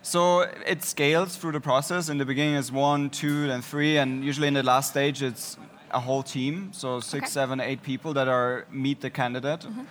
So 0.03 0.41
it 0.41 0.83
scales 0.83 1.35
through 1.35 1.53
the 1.53 1.61
process. 1.61 2.09
In 2.09 2.19
the 2.19 2.25
beginning, 2.25 2.53
it's 2.53 2.71
one, 2.71 3.09
two, 3.09 3.47
then 3.47 3.63
three, 3.63 3.97
and 3.97 4.23
usually 4.23 4.47
in 4.47 4.53
the 4.53 4.63
last 4.63 4.91
stage, 4.91 5.23
it's 5.23 5.57
a 5.89 5.99
whole 5.99 6.21
team. 6.21 6.71
So 6.73 6.99
six, 6.99 7.23
okay. 7.23 7.31
seven, 7.31 7.59
eight 7.59 7.81
people 7.81 8.13
that 8.13 8.27
are 8.27 8.65
meet 8.71 9.01
the 9.01 9.09
candidate. 9.09 9.65
Mm 9.65 9.73
-hmm. 9.73 9.85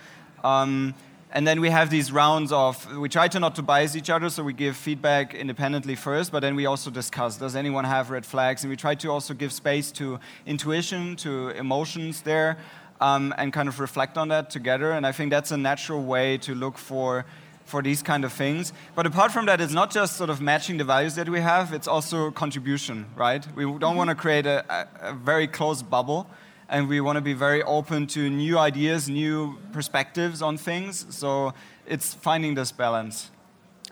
And 1.31 1.47
then 1.47 1.61
we 1.61 1.69
have 1.69 1.91
these 1.91 2.11
rounds 2.11 2.51
of, 2.51 2.97
we 2.97 3.07
try 3.07 3.27
to 3.27 3.39
not 3.39 3.55
to 3.55 3.61
bias 3.61 3.95
each 3.95 4.09
other, 4.09 4.29
so 4.29 4.43
we 4.43 4.51
give 4.51 4.75
feedback 4.75 5.35
independently 5.35 5.93
first, 5.93 6.31
but 6.31 6.39
then 6.39 6.55
we 6.55 6.65
also 6.65 6.89
discuss, 6.89 7.37
does 7.37 7.55
anyone 7.55 7.83
have 7.83 8.09
red 8.09 8.25
flags? 8.25 8.63
And 8.63 8.71
we 8.71 8.75
try 8.75 8.95
to 8.95 9.11
also 9.11 9.35
give 9.35 9.53
space 9.53 9.91
to 9.93 10.19
intuition, 10.47 11.15
to 11.17 11.49
emotions 11.49 12.23
there, 12.23 12.57
um, 12.99 13.31
and 13.37 13.53
kind 13.53 13.69
of 13.69 13.79
reflect 13.79 14.17
on 14.17 14.29
that 14.29 14.49
together. 14.49 14.91
And 14.91 15.05
I 15.05 15.11
think 15.11 15.29
that's 15.29 15.51
a 15.51 15.57
natural 15.57 16.03
way 16.03 16.39
to 16.39 16.55
look 16.55 16.77
for 16.77 17.25
for 17.63 17.83
these 17.83 18.01
kind 18.01 18.25
of 18.25 18.33
things. 18.33 18.73
But 18.95 19.05
apart 19.05 19.31
from 19.31 19.45
that, 19.45 19.61
it's 19.61 19.73
not 19.73 19.91
just 19.91 20.17
sort 20.17 20.31
of 20.31 20.41
matching 20.41 20.77
the 20.77 20.83
values 20.83 21.13
that 21.13 21.29
we 21.29 21.39
have, 21.39 21.71
it's 21.71 21.87
also 21.87 22.31
contribution, 22.31 23.05
right? 23.15 23.45
We 23.55 23.63
don't 23.63 23.75
mm 23.75 23.79
-hmm. 23.79 23.95
want 23.95 24.09
to 24.09 24.15
create 24.15 24.49
a, 24.49 24.63
a, 24.67 25.09
a 25.09 25.13
very 25.13 25.47
close 25.47 25.83
bubble 25.83 26.25
and 26.69 26.87
we 26.87 27.01
want 27.01 27.17
to 27.17 27.21
be 27.21 27.33
very 27.33 27.63
open 27.63 28.07
to 28.07 28.29
new 28.29 28.57
ideas, 28.57 29.09
new 29.09 29.57
perspectives 29.71 30.41
on 30.41 30.57
things. 30.57 31.05
So 31.09 31.53
it's 31.85 32.13
finding 32.13 32.55
this 32.55 32.71
balance. 32.71 33.31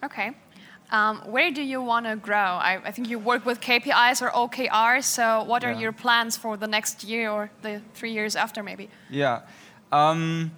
Okay. 0.04 0.32
Um, 0.90 1.18
where 1.26 1.52
do 1.52 1.62
you 1.62 1.82
want 1.82 2.06
to 2.06 2.16
grow? 2.16 2.38
I, 2.38 2.80
I, 2.86 2.92
think 2.92 3.10
you 3.10 3.20
work 3.20 3.46
with 3.46 3.60
KPIs 3.60 4.22
or 4.22 4.30
OKRs. 4.30 5.04
So, 5.04 5.44
what 5.44 5.66
are 5.66 5.74
yeah. 5.74 5.80
your 5.80 5.92
plans 5.92 6.38
for 6.38 6.56
the 6.56 6.68
next 6.68 7.04
year 7.04 7.30
or 7.30 7.52
the 7.62 7.82
three 7.94 8.14
years 8.14 8.38
after, 8.38 8.64
maybe? 8.64 8.90
Yeah. 9.10 9.42
Um, 9.92 10.52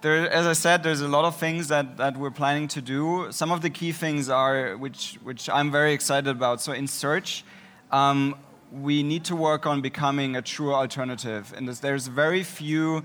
there, 0.00 0.30
as 0.30 0.46
I 0.46 0.52
said, 0.52 0.84
there's 0.84 1.00
a 1.00 1.08
lot 1.08 1.24
of 1.24 1.34
things 1.34 1.66
that, 1.66 1.96
that 1.96 2.16
we're 2.16 2.30
planning 2.30 2.68
to 2.68 2.80
do. 2.80 3.26
Some 3.30 3.50
of 3.50 3.60
the 3.60 3.70
key 3.70 3.90
things 3.90 4.28
are, 4.28 4.76
which, 4.76 5.18
which 5.24 5.48
I'm 5.48 5.72
very 5.72 5.92
excited 5.94 6.30
about. 6.30 6.60
So, 6.60 6.70
in 6.70 6.86
search, 6.86 7.44
um, 7.90 8.36
we 8.72 9.02
need 9.02 9.24
to 9.24 9.36
work 9.36 9.66
on 9.66 9.80
becoming 9.80 10.36
a 10.36 10.42
true 10.42 10.72
alternative. 10.72 11.52
And 11.56 11.68
there's 11.68 12.06
very 12.06 12.42
few 12.42 13.04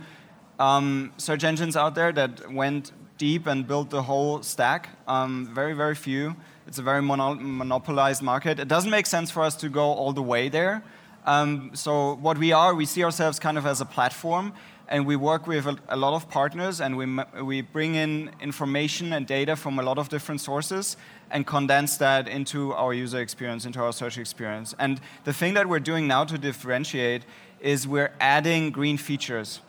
um, 0.60 1.12
search 1.18 1.44
engines 1.44 1.76
out 1.76 1.96
there 1.96 2.12
that 2.14 2.52
went 2.52 2.92
deep 3.18 3.48
and 3.48 3.68
built 3.68 3.90
the 3.90 4.04
whole 4.04 4.42
stack. 4.44 4.90
Um, 5.08 5.50
very, 5.54 5.74
very 5.74 5.96
few. 5.96 6.36
It's 6.68 6.78
a 6.78 6.82
very 6.82 7.02
mono 7.02 7.36
monopolized 7.36 8.22
market. 8.22 8.60
It 8.60 8.68
doesn't 8.68 8.92
make 8.92 9.06
sense 9.06 9.32
for 9.32 9.44
us 9.44 9.56
to 9.58 9.70
go 9.70 9.84
all 9.84 10.14
the 10.14 10.24
way 10.24 10.50
there. 10.50 10.84
Um, 11.26 11.72
so 11.74 12.16
what 12.16 12.38
we 12.38 12.54
are, 12.54 12.74
we 12.74 12.86
see 12.86 13.04
ourselves 13.04 13.38
kind 13.40 13.58
of 13.58 13.66
as 13.66 13.82
a 13.82 13.86
platform, 13.86 14.54
and 14.90 15.06
we 15.06 15.16
work 15.16 15.48
with 15.48 15.68
a, 15.90 15.98
lot 15.98 16.14
of 16.14 16.30
partners, 16.30 16.80
and 16.80 16.98
we, 16.98 17.06
we 17.44 17.62
bring 17.62 17.96
in 17.96 18.32
information 18.40 19.14
and 19.14 19.28
data 19.28 19.56
from 19.56 19.80
a 19.80 19.84
lot 19.84 19.98
of 19.98 20.10
different 20.10 20.40
sources 20.42 20.96
and 21.30 21.46
condense 21.46 21.98
that 21.98 22.28
into 22.28 22.74
our 22.74 22.94
user 22.94 23.20
experience, 23.20 23.66
into 23.66 23.82
our 23.82 23.92
search 23.92 24.18
experience. 24.18 24.74
And 24.80 25.02
the 25.26 25.34
thing 25.34 25.56
that 25.56 25.68
we're 25.68 25.82
doing 25.82 26.08
now 26.08 26.24
to 26.24 26.38
differentiate 26.38 27.24
is 27.60 27.88
we're 27.88 28.14
adding 28.20 28.72
green 28.72 28.98
features. 28.98 29.62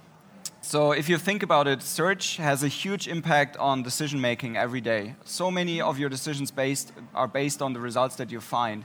So 0.60 0.92
if 0.92 1.08
you 1.08 1.18
think 1.18 1.42
about 1.42 1.66
it, 1.66 1.82
search 1.82 2.36
has 2.36 2.62
a 2.62 2.68
huge 2.68 3.08
impact 3.08 3.56
on 3.56 3.82
decision 3.82 4.20
making 4.20 4.56
every 4.56 4.80
day. 4.80 5.14
So 5.24 5.50
many 5.50 5.80
of 5.80 5.98
your 5.98 6.10
decisions 6.10 6.50
based, 6.50 6.92
are 7.14 7.28
based 7.28 7.62
on 7.62 7.72
the 7.72 7.80
results 7.80 8.16
that 8.16 8.30
you 8.30 8.40
find. 8.40 8.84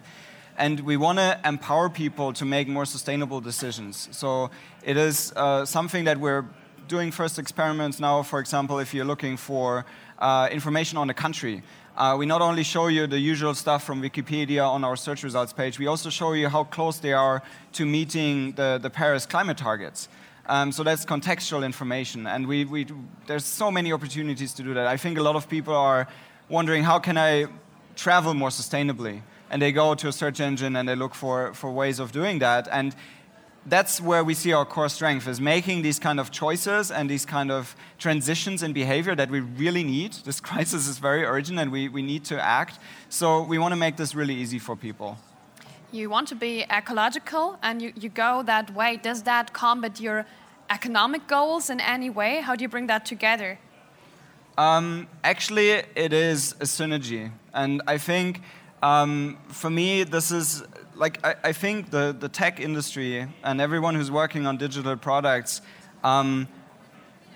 And 0.57 0.79
we 0.81 0.97
want 0.97 1.17
to 1.17 1.39
empower 1.43 1.89
people 1.89 2.31
to 2.33 2.45
make 2.45 2.67
more 2.67 2.85
sustainable 2.85 3.41
decisions. 3.41 4.07
So 4.11 4.51
it 4.83 4.97
is 4.97 5.33
uh, 5.35 5.65
something 5.65 6.05
that 6.05 6.19
we're 6.19 6.45
doing 6.87 7.11
first 7.11 7.39
experiments 7.39 7.99
now. 7.99 8.23
For 8.23 8.39
example, 8.39 8.79
if 8.79 8.93
you're 8.93 9.05
looking 9.05 9.37
for 9.37 9.85
uh, 10.19 10.49
information 10.51 10.97
on 10.97 11.09
a 11.09 11.13
country, 11.13 11.63
uh, 11.95 12.15
we 12.17 12.25
not 12.25 12.41
only 12.41 12.63
show 12.63 12.87
you 12.87 13.07
the 13.07 13.19
usual 13.19 13.53
stuff 13.53 13.83
from 13.83 14.01
Wikipedia 14.01 14.67
on 14.67 14.83
our 14.83 14.95
search 14.95 15.23
results 15.23 15.53
page, 15.53 15.77
we 15.79 15.87
also 15.87 16.09
show 16.09 16.33
you 16.33 16.49
how 16.49 16.63
close 16.63 16.99
they 16.99 17.13
are 17.13 17.43
to 17.71 17.85
meeting 17.85 18.51
the, 18.53 18.79
the 18.81 18.89
Paris 18.89 19.25
climate 19.25 19.57
targets. 19.57 20.09
Um, 20.47 20.71
so 20.71 20.83
that's 20.83 21.05
contextual 21.05 21.63
information, 21.63 22.27
and 22.27 22.47
we, 22.47 22.65
we, 22.65 22.85
there's 23.27 23.45
so 23.45 23.71
many 23.71 23.93
opportunities 23.93 24.53
to 24.53 24.63
do 24.63 24.73
that. 24.73 24.87
I 24.87 24.97
think 24.97 25.17
a 25.17 25.23
lot 25.23 25.35
of 25.35 25.47
people 25.47 25.73
are 25.73 26.07
wondering 26.49 26.83
how 26.83 26.99
can 26.99 27.17
I 27.17 27.45
travel 27.95 28.33
more 28.33 28.49
sustainably, 28.49 29.21
and 29.53 29.61
they 29.61 29.71
go 29.71 29.95
to 29.95 30.07
a 30.07 30.11
search 30.11 30.39
engine 30.39 30.75
and 30.75 30.89
they 30.89 30.95
look 30.95 31.13
for, 31.13 31.53
for 31.53 31.71
ways 31.71 31.99
of 31.99 32.11
doing 32.11 32.39
that. 32.39 32.67
And 32.71 32.95
that's 33.65 34.01
where 34.01 34.23
we 34.23 34.33
see 34.33 34.51
our 34.51 34.65
core 34.65 34.89
strength 34.89 35.27
is 35.27 35.39
making 35.39 35.83
these 35.83 35.99
kind 35.99 36.19
of 36.19 36.31
choices 36.31 36.91
and 36.91 37.09
these 37.09 37.25
kind 37.25 37.51
of 37.51 37.75
transitions 37.99 38.63
in 38.63 38.73
behavior 38.73 39.15
that 39.15 39.29
we 39.29 39.39
really 39.39 39.83
need. 39.83 40.13
This 40.25 40.39
crisis 40.49 40.87
is 40.87 40.97
very 40.97 41.23
urgent 41.23 41.59
and 41.59 41.71
we, 41.71 41.87
we 41.87 42.01
need 42.01 42.25
to 42.25 42.43
act. 42.43 42.79
So 43.09 43.43
we 43.43 43.59
want 43.59 43.71
to 43.73 43.77
make 43.77 43.95
this 43.95 44.15
really 44.15 44.35
easy 44.35 44.59
for 44.59 44.75
people 44.75 45.17
you 45.93 46.09
want 46.09 46.27
to 46.27 46.35
be 46.35 46.65
ecological 46.71 47.57
and 47.61 47.79
you, 47.79 47.93
you 47.95 48.09
go 48.09 48.41
that 48.43 48.73
way. 48.73 48.97
Does 48.97 49.21
that 49.23 49.53
combat 49.53 49.99
your 49.99 50.25
economic 50.71 51.27
goals 51.27 51.69
in 51.69 51.79
any 51.79 52.09
way? 52.09 52.41
How 52.41 52.55
do 52.55 52.63
you 52.63 52.67
bring 52.67 52.87
that 52.87 53.05
together? 53.05 53.59
Um, 54.57 55.07
actually, 55.23 55.69
it 55.69 56.11
is 56.11 56.53
a 56.53 56.65
synergy. 56.65 57.31
And 57.53 57.81
I 57.85 57.99
think 57.99 58.41
um, 58.83 59.37
for 59.47 59.69
me, 59.69 60.03
this 60.03 60.29
is 60.29 60.61
like, 60.95 61.25
I, 61.25 61.35
I, 61.41 61.53
think 61.53 61.89
the, 61.89 62.15
the 62.17 62.27
tech 62.27 62.59
industry 62.59 63.25
and 63.41 63.61
everyone 63.61 63.95
who's 63.95 64.11
working 64.11 64.45
on 64.45 64.57
digital 64.57 64.97
products. 64.97 65.61
Um, 66.03 66.49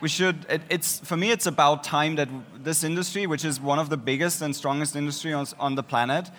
we 0.02 0.10
should 0.10 0.46
it, 0.50 0.62
it's 0.70 1.00
for 1.00 1.18
me 1.18 1.32
it's 1.32 1.48
about 1.48 1.84
time 1.84 2.18
that 2.18 2.30
this 2.64 2.84
industry 2.84 3.26
which 3.26 3.44
is 3.44 3.60
one 3.60 3.80
of 3.80 3.90
the 3.90 3.98
biggest 3.98 4.44
and 4.44 4.56
strongest 4.56 4.96
industries 4.96 5.34
on, 5.34 5.48
on 5.60 5.74
the 5.74 5.82
planet 5.82 6.30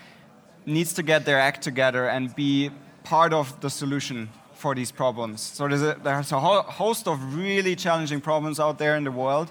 needs 0.65 0.93
to 0.93 1.03
get 1.03 1.25
their 1.25 1.41
act 1.41 1.63
together 1.63 2.09
and 2.09 2.37
be 2.37 2.71
part 3.03 3.33
of 3.33 3.61
the 3.61 3.71
solution 3.71 4.29
for 4.55 4.75
these 4.75 4.93
problems. 4.93 5.41
So 5.41 5.67
there's 5.67 5.83
a, 5.83 5.97
there's 6.05 6.33
a 6.33 6.39
host 6.39 7.09
of 7.09 7.35
really 7.35 7.75
challenging 7.75 8.21
problems 8.21 8.61
out 8.61 8.79
there 8.79 8.97
in 8.97 9.05
the 9.05 9.11
world. 9.11 9.51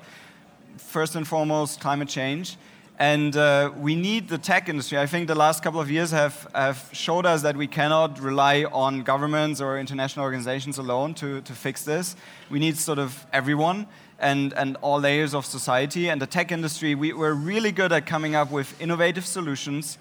First 0.77 1.15
and 1.15 1.27
foremost, 1.27 1.79
climate 1.79 2.09
change. 2.09 2.57
And 2.99 3.37
uh, 3.37 3.71
we 3.77 3.95
need 3.95 4.27
the 4.27 4.39
tech 4.39 4.69
industry. 4.69 4.97
I 4.97 5.05
think 5.05 5.27
the 5.27 5.35
last 5.35 5.61
couple 5.61 5.79
of 5.79 5.91
years 5.91 6.09
have, 6.09 6.47
have 6.55 6.89
showed 6.93 7.27
us 7.27 7.43
that 7.43 7.55
we 7.55 7.67
cannot 7.67 8.19
rely 8.19 8.63
on 8.63 9.03
governments 9.03 9.61
or 9.61 9.77
international 9.77 10.23
organizations 10.25 10.79
alone 10.79 11.13
to, 11.15 11.41
to 11.41 11.53
fix 11.53 11.83
this. 11.83 12.15
We 12.49 12.57
need 12.57 12.75
sort 12.75 12.97
of 12.97 13.27
everyone 13.31 13.85
and, 14.17 14.51
and 14.53 14.77
all 14.81 14.99
layers 14.99 15.35
of 15.35 15.45
society. 15.45 16.09
And 16.09 16.19
the 16.19 16.25
tech 16.25 16.51
industry, 16.51 16.95
we, 16.95 17.13
we're 17.13 17.35
really 17.35 17.71
good 17.71 17.91
at 17.91 18.07
coming 18.07 18.33
up 18.33 18.49
with 18.49 18.79
innovative 18.81 19.27
solutions 19.27 19.99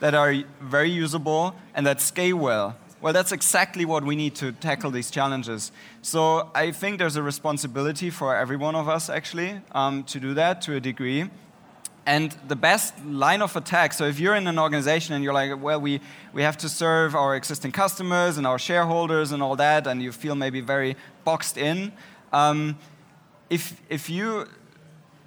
that 0.00 0.14
are 0.14 0.34
very 0.60 0.90
usable 0.90 1.54
and 1.74 1.86
that 1.86 2.02
scale 2.02 2.36
well. 2.36 2.76
Well, 3.00 3.14
that's 3.14 3.32
exactly 3.32 3.86
what 3.86 4.04
we 4.04 4.16
need 4.16 4.34
to 4.36 4.52
tackle 4.52 4.90
these 4.90 5.10
challenges. 5.10 5.72
So 6.02 6.50
I 6.54 6.72
think 6.72 6.98
there's 6.98 7.16
a 7.16 7.22
responsibility 7.22 8.10
for 8.10 8.36
every 8.36 8.56
one 8.56 8.74
of 8.74 8.86
us, 8.86 9.08
actually, 9.08 9.60
um, 9.72 10.04
to 10.04 10.20
do 10.20 10.34
that 10.34 10.60
to 10.62 10.76
a 10.76 10.80
degree. 10.80 11.30
And 12.06 12.36
the 12.48 12.56
best 12.56 13.02
line 13.04 13.40
of 13.40 13.56
attack, 13.56 13.94
so 13.94 14.04
if 14.04 14.20
you're 14.20 14.34
in 14.34 14.46
an 14.46 14.58
organization 14.58 15.14
and 15.14 15.24
you're 15.24 15.32
like, 15.32 15.60
well, 15.60 15.80
we, 15.80 16.00
we 16.34 16.42
have 16.42 16.56
to 16.58 16.68
serve 16.68 17.14
our 17.14 17.34
existing 17.34 17.72
customers 17.72 18.36
and 18.36 18.46
our 18.46 18.58
shareholders 18.58 19.32
and 19.32 19.42
all 19.42 19.56
that, 19.56 19.86
and 19.86 20.02
you 20.02 20.12
feel 20.12 20.34
maybe 20.34 20.60
very 20.60 20.96
boxed 21.24 21.56
in, 21.56 21.92
um, 22.32 22.76
if, 23.48 23.80
if 23.88 24.10
you 24.10 24.46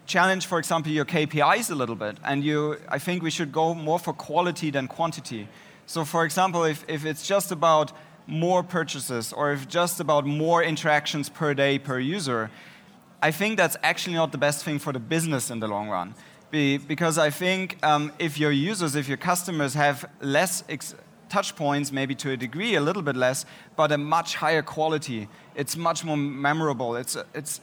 challenge, 0.05 0.45
for 0.45 0.59
example, 0.59 0.91
your 0.91 1.05
KPIs 1.05 1.71
a 1.71 1.75
little 1.75 1.95
bit. 1.95 2.17
And 2.23 2.43
you, 2.43 2.77
I 2.87 2.99
think 2.99 3.23
we 3.23 3.31
should 3.31 3.51
go 3.51 3.73
more 3.73 3.99
for 3.99 4.13
quality 4.13 4.69
than 4.69 4.87
quantity. 4.87 5.47
So, 5.85 6.05
for 6.05 6.25
example, 6.25 6.63
if, 6.63 6.85
if 6.87 7.05
it's 7.05 7.27
just 7.27 7.51
about 7.51 7.91
more 8.27 8.61
purchases 8.61 9.33
or 9.33 9.51
if 9.53 9.67
just 9.67 9.99
about 9.99 10.25
more 10.25 10.61
interactions 10.63 11.29
per 11.29 11.53
day 11.53 11.79
per 11.79 11.99
user, 11.99 12.49
I 13.21 13.31
think 13.31 13.57
that's 13.57 13.77
actually 13.83 14.15
not 14.15 14.31
the 14.31 14.37
best 14.37 14.63
thing 14.63 14.79
for 14.79 14.93
the 14.93 14.99
business 14.99 15.49
in 15.49 15.59
the 15.59 15.67
long 15.67 15.89
run. 15.89 16.13
Be, 16.49 16.77
because 16.77 17.17
I 17.17 17.29
think 17.29 17.77
um, 17.83 18.13
if 18.19 18.39
your 18.39 18.51
users, 18.51 18.95
if 18.95 19.09
your 19.09 19.17
customers 19.17 19.73
have 19.73 20.09
less 20.21 20.63
touch 21.27 21.55
points, 21.57 21.91
maybe 21.91 22.15
to 22.15 22.31
a 22.31 22.37
degree, 22.37 22.75
a 22.75 22.81
little 22.81 23.01
bit 23.01 23.17
less, 23.17 23.45
but 23.75 23.91
a 23.91 23.97
much 23.97 24.35
higher 24.35 24.61
quality, 24.61 25.27
it's 25.55 25.75
much 25.75 26.05
more 26.05 26.15
memorable. 26.15 26.95
It's, 26.95 27.17
it's, 27.33 27.59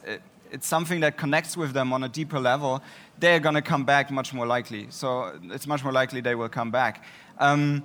it's 0.51 0.67
something 0.67 0.99
that 0.99 1.17
connects 1.17 1.57
with 1.57 1.73
them 1.73 1.93
on 1.93 2.03
a 2.03 2.09
deeper 2.09 2.39
level, 2.39 2.83
they're 3.19 3.39
going 3.39 3.55
to 3.55 3.61
come 3.61 3.85
back 3.85 4.11
much 4.11 4.33
more 4.33 4.45
likely. 4.45 4.87
So 4.89 5.37
it's 5.45 5.65
much 5.65 5.83
more 5.83 5.93
likely 5.93 6.21
they 6.21 6.35
will 6.35 6.49
come 6.49 6.69
back. 6.69 7.03
Um, 7.39 7.83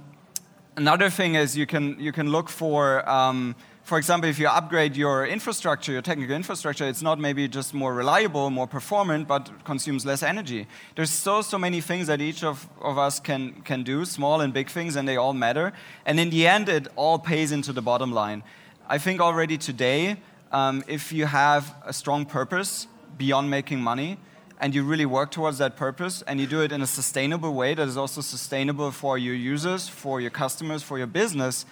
another 0.77 1.09
thing 1.09 1.35
is 1.35 1.57
you 1.57 1.67
can, 1.67 1.99
you 1.99 2.13
can 2.13 2.31
look 2.31 2.49
for, 2.51 3.09
um, 3.09 3.57
for 3.91 3.99
example, 3.99 4.31
if 4.31 4.39
you 4.39 4.47
upgrade 4.47 4.97
your 4.97 5.27
infrastructure, 5.27 5.91
your 5.91 6.01
technical 6.01 6.37
infrastructure, 6.37 6.87
it's 6.87 7.03
not 7.03 7.19
maybe 7.19 7.49
just 7.49 7.75
more 7.75 7.93
reliable, 7.93 8.49
more 8.49 8.69
performant, 8.69 9.27
but 9.27 9.51
consumes 9.65 10.07
less 10.07 10.23
energy. 10.23 10.69
There's 10.95 11.11
so, 11.11 11.43
so 11.43 11.59
many 11.59 11.81
things 11.81 12.07
that 12.07 12.21
each 12.21 12.45
of, 12.45 12.69
of 12.81 12.99
us 12.99 13.19
can, 13.19 13.63
can 13.63 13.83
do, 13.83 14.05
small 14.05 14.43
and 14.43 14.55
big 14.55 14.71
things, 14.71 14.95
and 14.95 15.09
they 15.09 15.17
all 15.17 15.33
matter. 15.33 15.73
And 16.07 16.21
in 16.21 16.31
the 16.31 16.47
end, 16.47 16.69
it 16.69 16.87
all 16.95 17.19
pays 17.19 17.51
into 17.51 17.73
the 17.73 17.83
bottom 17.83 18.13
line. 18.13 18.45
I 18.89 18.99
think 18.99 19.21
already 19.21 19.59
today, 19.59 20.19
um, 20.53 20.85
if 20.87 21.13
you 21.13 21.27
have 21.27 21.75
a 21.85 21.93
strong 21.93 22.27
purpose 22.27 22.87
beyond 23.19 23.51
making 23.51 23.81
money 23.81 24.19
and 24.61 24.73
you 24.73 24.85
really 24.85 25.07
work 25.07 25.33
towards 25.33 25.59
that 25.59 25.75
purpose 25.75 26.23
and 26.29 26.39
you 26.39 26.47
do 26.47 26.61
it 26.61 26.71
in 26.71 26.81
a 26.81 26.87
sustainable 26.87 27.55
way 27.55 27.75
that 27.75 27.89
is 27.89 27.97
also 27.97 28.21
sustainable 28.21 28.93
for 28.93 29.19
your 29.19 29.35
users, 29.35 29.89
for 29.89 30.21
your 30.21 30.31
customers, 30.31 30.81
for 30.81 30.97
your 30.97 31.09
business, 31.09 31.67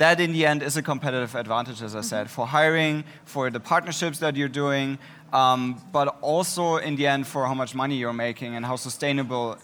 that 0.00 0.18
in 0.18 0.32
the 0.32 0.46
end 0.46 0.62
is 0.62 0.78
a 0.78 0.82
competitive 0.82 1.34
advantage, 1.34 1.82
as 1.82 1.94
I 1.94 2.00
said, 2.00 2.26
mm-hmm. 2.26 2.34
for 2.34 2.46
hiring, 2.46 3.04
for 3.26 3.50
the 3.50 3.60
partnerships 3.60 4.18
that 4.20 4.34
you're 4.34 4.48
doing, 4.64 4.98
um, 5.30 5.80
but 5.92 6.16
also 6.22 6.76
in 6.76 6.96
the 6.96 7.06
end 7.06 7.26
for 7.26 7.46
how 7.46 7.52
much 7.52 7.74
money 7.74 7.96
you're 7.96 8.14
making 8.14 8.56
and 8.56 8.64
how 8.64 8.76
sustainable 8.76 9.58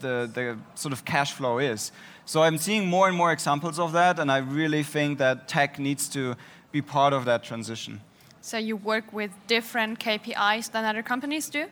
the, 0.00 0.28
the 0.34 0.58
sort 0.74 0.92
of 0.92 1.04
cash 1.04 1.32
flow 1.32 1.58
is. 1.58 1.92
So 2.24 2.42
I'm 2.42 2.58
seeing 2.58 2.88
more 2.88 3.06
and 3.06 3.16
more 3.16 3.30
examples 3.30 3.78
of 3.78 3.92
that, 3.92 4.18
and 4.18 4.30
I 4.30 4.38
really 4.38 4.82
think 4.82 5.18
that 5.18 5.46
tech 5.46 5.78
needs 5.78 6.08
to 6.08 6.34
be 6.72 6.82
part 6.82 7.12
of 7.12 7.24
that 7.26 7.44
transition. 7.44 8.00
So 8.40 8.58
you 8.58 8.76
work 8.76 9.12
with 9.12 9.30
different 9.46 10.00
KPIs 10.00 10.72
than 10.72 10.84
other 10.84 11.04
companies 11.04 11.48
do? 11.48 11.66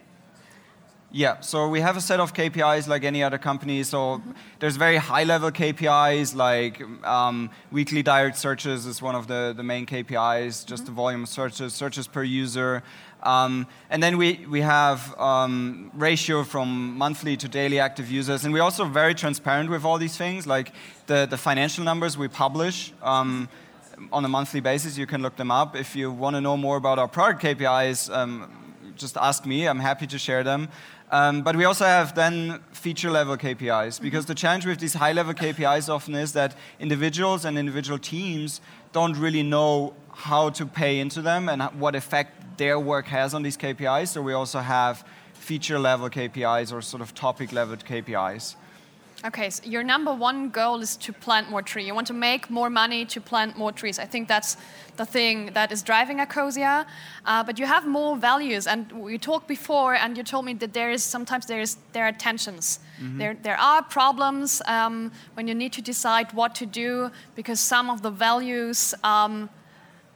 Yeah, 1.16 1.38
so 1.42 1.68
we 1.68 1.80
have 1.80 1.96
a 1.96 2.00
set 2.00 2.18
of 2.18 2.34
KPIs 2.34 2.88
like 2.88 3.04
any 3.04 3.22
other 3.22 3.38
company. 3.38 3.84
So 3.84 4.20
there's 4.58 4.74
very 4.74 4.96
high 4.96 5.22
level 5.22 5.52
KPIs 5.52 6.34
like 6.34 6.82
um, 7.06 7.50
weekly 7.70 8.02
direct 8.02 8.36
searches 8.36 8.84
is 8.84 9.00
one 9.00 9.14
of 9.14 9.28
the, 9.28 9.54
the 9.56 9.62
main 9.62 9.86
KPIs, 9.86 10.66
just 10.66 10.82
mm-hmm. 10.82 10.86
the 10.86 10.90
volume 10.90 11.22
of 11.22 11.28
searches, 11.28 11.72
searches 11.72 12.08
per 12.08 12.24
user. 12.24 12.82
Um, 13.22 13.68
and 13.90 14.02
then 14.02 14.18
we, 14.18 14.44
we 14.50 14.62
have 14.62 15.16
um, 15.16 15.92
ratio 15.94 16.42
from 16.42 16.98
monthly 16.98 17.36
to 17.36 17.46
daily 17.46 17.78
active 17.78 18.10
users. 18.10 18.44
And 18.44 18.52
we're 18.52 18.64
also 18.64 18.84
very 18.84 19.14
transparent 19.14 19.70
with 19.70 19.84
all 19.84 19.98
these 19.98 20.16
things, 20.16 20.48
like 20.48 20.72
the, 21.06 21.26
the 21.30 21.38
financial 21.38 21.84
numbers 21.84 22.18
we 22.18 22.26
publish 22.26 22.92
um, 23.02 23.48
on 24.12 24.24
a 24.24 24.28
monthly 24.28 24.58
basis. 24.58 24.98
You 24.98 25.06
can 25.06 25.22
look 25.22 25.36
them 25.36 25.52
up. 25.52 25.76
If 25.76 25.94
you 25.94 26.10
want 26.10 26.34
to 26.34 26.40
know 26.40 26.56
more 26.56 26.76
about 26.76 26.98
our 26.98 27.06
product 27.06 27.40
KPIs, 27.40 28.12
um, 28.12 28.50
just 28.96 29.16
ask 29.16 29.46
me. 29.46 29.66
I'm 29.66 29.80
happy 29.80 30.06
to 30.06 30.18
share 30.18 30.42
them. 30.42 30.68
Um, 31.10 31.42
but 31.42 31.54
we 31.54 31.64
also 31.64 31.84
have 31.84 32.14
then 32.14 32.60
feature 32.72 33.10
level 33.10 33.36
KPIs 33.36 34.00
because 34.00 34.26
the 34.26 34.34
challenge 34.34 34.66
with 34.66 34.80
these 34.80 34.94
high 34.94 35.12
level 35.12 35.34
KPIs 35.34 35.88
often 35.88 36.14
is 36.14 36.32
that 36.32 36.56
individuals 36.80 37.44
and 37.44 37.58
individual 37.58 37.98
teams 37.98 38.60
don't 38.92 39.16
really 39.16 39.42
know 39.42 39.94
how 40.12 40.50
to 40.50 40.66
pay 40.66 41.00
into 41.00 41.20
them 41.20 41.48
and 41.48 41.62
what 41.80 41.94
effect 41.94 42.56
their 42.56 42.78
work 42.78 43.06
has 43.06 43.34
on 43.34 43.42
these 43.42 43.56
KPIs. 43.56 44.08
So 44.08 44.22
we 44.22 44.32
also 44.32 44.60
have 44.60 45.04
feature 45.34 45.78
level 45.78 46.08
KPIs 46.08 46.72
or 46.72 46.80
sort 46.80 47.02
of 47.02 47.14
topic 47.14 47.52
level 47.52 47.76
KPIs. 47.76 48.56
Okay, 49.24 49.48
so 49.48 49.64
your 49.64 49.82
number 49.82 50.12
one 50.12 50.50
goal 50.50 50.82
is 50.82 50.96
to 50.96 51.10
plant 51.10 51.48
more 51.48 51.62
trees. 51.62 51.86
You 51.86 51.94
want 51.94 52.06
to 52.08 52.12
make 52.12 52.50
more 52.50 52.68
money 52.68 53.06
to 53.06 53.22
plant 53.22 53.56
more 53.56 53.72
trees. 53.72 53.98
I 53.98 54.04
think 54.04 54.28
that's 54.28 54.58
the 54.96 55.06
thing 55.06 55.46
that 55.54 55.72
is 55.72 55.82
driving 55.82 56.18
Ecosia. 56.18 56.84
Uh, 57.24 57.42
but 57.42 57.58
you 57.58 57.64
have 57.64 57.86
more 57.86 58.18
values, 58.18 58.66
and 58.66 58.92
we 58.92 59.16
talked 59.16 59.48
before, 59.48 59.94
and 59.94 60.18
you 60.18 60.24
told 60.24 60.44
me 60.44 60.52
that 60.54 60.74
there 60.74 60.90
is 60.90 61.02
sometimes 61.02 61.46
there 61.46 61.62
is 61.62 61.78
there 61.94 62.04
are 62.04 62.12
tensions. 62.12 62.80
Mm-hmm. 63.00 63.18
There 63.18 63.34
there 63.42 63.58
are 63.58 63.82
problems 63.82 64.60
um, 64.66 65.10
when 65.32 65.48
you 65.48 65.54
need 65.54 65.72
to 65.72 65.82
decide 65.82 66.34
what 66.34 66.54
to 66.56 66.66
do 66.66 67.10
because 67.34 67.60
some 67.60 67.88
of 67.88 68.02
the 68.02 68.10
values 68.10 68.94
um, 69.02 69.48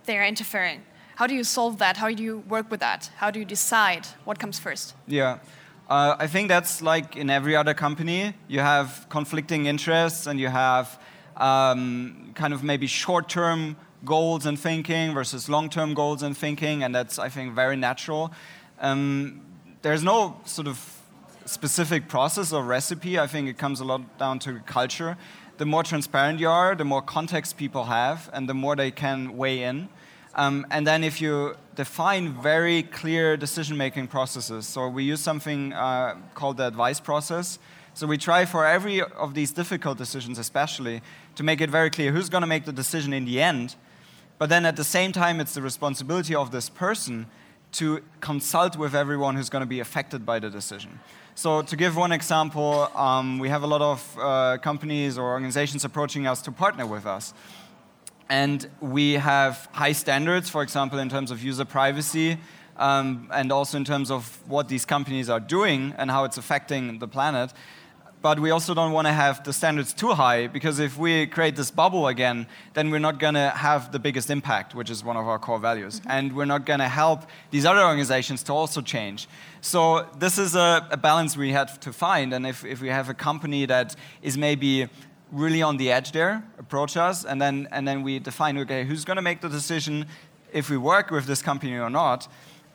they 0.04 0.18
are 0.18 0.26
interfering. 0.26 0.82
How 1.16 1.26
do 1.26 1.34
you 1.34 1.44
solve 1.44 1.78
that? 1.78 1.96
How 1.96 2.10
do 2.10 2.22
you 2.22 2.44
work 2.48 2.70
with 2.70 2.80
that? 2.80 3.10
How 3.16 3.30
do 3.30 3.38
you 3.40 3.46
decide 3.46 4.06
what 4.24 4.38
comes 4.38 4.58
first? 4.58 4.94
Yeah. 5.06 5.38
Uh, 5.88 6.16
I 6.18 6.26
think 6.26 6.48
that's 6.48 6.82
like 6.82 7.16
in 7.16 7.30
every 7.30 7.56
other 7.56 7.72
company. 7.72 8.34
You 8.46 8.60
have 8.60 9.06
conflicting 9.08 9.64
interests 9.64 10.26
and 10.26 10.38
you 10.38 10.48
have 10.48 11.00
um, 11.38 12.32
kind 12.34 12.52
of 12.52 12.62
maybe 12.62 12.86
short 12.86 13.28
term 13.30 13.76
goals 14.04 14.44
and 14.44 14.58
thinking 14.58 15.14
versus 15.14 15.48
long 15.48 15.70
term 15.70 15.94
goals 15.94 16.22
and 16.22 16.36
thinking, 16.36 16.82
and 16.82 16.94
that's, 16.94 17.18
I 17.18 17.30
think, 17.30 17.54
very 17.54 17.76
natural. 17.76 18.32
Um, 18.80 19.40
there's 19.80 20.02
no 20.02 20.36
sort 20.44 20.68
of 20.68 20.94
specific 21.46 22.06
process 22.06 22.52
or 22.52 22.62
recipe. 22.62 23.18
I 23.18 23.26
think 23.26 23.48
it 23.48 23.56
comes 23.56 23.80
a 23.80 23.84
lot 23.84 24.18
down 24.18 24.40
to 24.40 24.60
culture. 24.66 25.16
The 25.56 25.64
more 25.64 25.82
transparent 25.82 26.38
you 26.38 26.50
are, 26.50 26.74
the 26.74 26.84
more 26.84 27.00
context 27.00 27.56
people 27.56 27.84
have, 27.84 28.28
and 28.34 28.46
the 28.46 28.54
more 28.54 28.76
they 28.76 28.90
can 28.90 29.38
weigh 29.38 29.62
in. 29.62 29.88
Um, 30.38 30.64
and 30.70 30.86
then 30.86 31.02
if 31.02 31.20
you 31.20 31.56
define 31.74 32.32
very 32.40 32.84
clear 32.84 33.36
decision-making 33.36 34.06
processes, 34.06 34.68
so 34.68 34.86
we 34.86 35.02
use 35.02 35.20
something 35.20 35.72
uh, 35.72 36.14
called 36.34 36.58
the 36.58 36.66
advice 36.68 37.00
process. 37.00 37.58
So 37.94 38.06
we 38.06 38.18
try 38.18 38.44
for 38.44 38.64
every 38.64 39.02
of 39.02 39.34
these 39.34 39.50
difficult 39.50 39.98
decisions, 39.98 40.38
especially, 40.38 41.02
to 41.34 41.42
make 41.42 41.60
it 41.60 41.70
very 41.70 41.90
clear 41.90 42.12
who's 42.12 42.28
going 42.28 42.42
to 42.42 42.46
make 42.46 42.64
the 42.66 42.72
decision 42.72 43.12
in 43.12 43.24
the 43.24 43.42
end. 43.42 43.74
But 44.38 44.48
then 44.48 44.64
at 44.64 44.76
the 44.76 44.84
same 44.84 45.10
time, 45.10 45.40
it's 45.40 45.54
the 45.54 45.62
responsibility 45.62 46.36
of 46.36 46.52
this 46.52 46.68
person 46.68 47.26
to 47.72 48.00
consult 48.20 48.76
with 48.76 48.94
everyone 48.94 49.34
who's 49.34 49.50
going 49.50 49.62
to 49.62 49.66
be 49.66 49.80
affected 49.80 50.24
by 50.24 50.38
the 50.38 50.50
decision. 50.50 51.00
So 51.34 51.62
to 51.62 51.76
give 51.76 51.96
one 51.96 52.12
example, 52.12 52.88
um, 52.94 53.40
we 53.40 53.48
have 53.48 53.64
a 53.64 53.66
lot 53.66 53.82
of 53.82 54.18
uh, 54.18 54.58
companies 54.58 55.18
or 55.18 55.32
organizations 55.32 55.84
approaching 55.84 56.28
us 56.28 56.40
to 56.42 56.52
partner 56.52 56.86
with 56.86 57.06
us. 57.06 57.34
And 58.28 58.68
we 58.80 59.14
have 59.14 59.68
high 59.72 59.92
standards, 59.92 60.50
for 60.50 60.62
example, 60.62 60.98
in 60.98 61.08
terms 61.08 61.30
of 61.30 61.42
user 61.42 61.64
privacy, 61.64 62.38
um, 62.76 63.28
and 63.32 63.50
also 63.50 63.76
in 63.76 63.84
terms 63.84 64.10
of 64.10 64.38
what 64.46 64.68
these 64.68 64.84
companies 64.84 65.28
are 65.28 65.40
doing 65.40 65.94
and 65.98 66.10
how 66.10 66.24
it's 66.24 66.38
affecting 66.38 66.98
the 66.98 67.08
planet. 67.08 67.52
But 68.20 68.40
we 68.40 68.50
also 68.50 68.74
don't 68.74 68.92
want 68.92 69.06
to 69.06 69.12
have 69.12 69.44
the 69.44 69.52
standards 69.52 69.92
too 69.92 70.08
high 70.08 70.48
because 70.48 70.80
if 70.80 70.98
we 70.98 71.26
create 71.26 71.54
this 71.54 71.70
bubble 71.70 72.08
again, 72.08 72.48
then 72.74 72.90
we're 72.90 72.98
not 72.98 73.20
going 73.20 73.34
to 73.34 73.50
have 73.50 73.92
the 73.92 74.00
biggest 74.00 74.28
impact, 74.28 74.74
which 74.74 74.90
is 74.90 75.04
one 75.04 75.16
of 75.16 75.28
our 75.28 75.38
core 75.38 75.60
values. 75.60 76.00
Mm-hmm. 76.00 76.10
And 76.10 76.36
we're 76.36 76.44
not 76.44 76.66
going 76.66 76.80
to 76.80 76.88
help 76.88 77.22
these 77.52 77.64
other 77.64 77.82
organizations 77.82 78.42
to 78.44 78.52
also 78.52 78.80
change. 78.80 79.28
So, 79.60 80.08
this 80.18 80.36
is 80.36 80.56
a, 80.56 80.86
a 80.90 80.96
balance 80.96 81.36
we 81.36 81.52
have 81.52 81.78
to 81.80 81.92
find. 81.92 82.32
And 82.32 82.44
if, 82.46 82.64
if 82.64 82.80
we 82.80 82.88
have 82.88 83.08
a 83.08 83.14
company 83.14 83.66
that 83.66 83.94
is 84.20 84.36
maybe 84.36 84.88
really 85.32 85.62
on 85.62 85.76
the 85.76 85.92
edge 85.92 86.12
there, 86.12 86.42
approach 86.58 86.96
us, 86.96 87.24
and 87.24 87.40
then, 87.40 87.68
and 87.70 87.86
then 87.86 88.02
we 88.02 88.18
define, 88.18 88.58
okay, 88.58 88.84
who's 88.84 89.04
going 89.04 89.16
to 89.16 89.22
make 89.22 89.40
the 89.40 89.48
decision 89.48 90.06
if 90.52 90.70
we 90.70 90.76
work 90.76 91.10
with 91.10 91.26
this 91.26 91.42
company 91.42 91.76
or 91.76 91.90
not, 91.90 92.28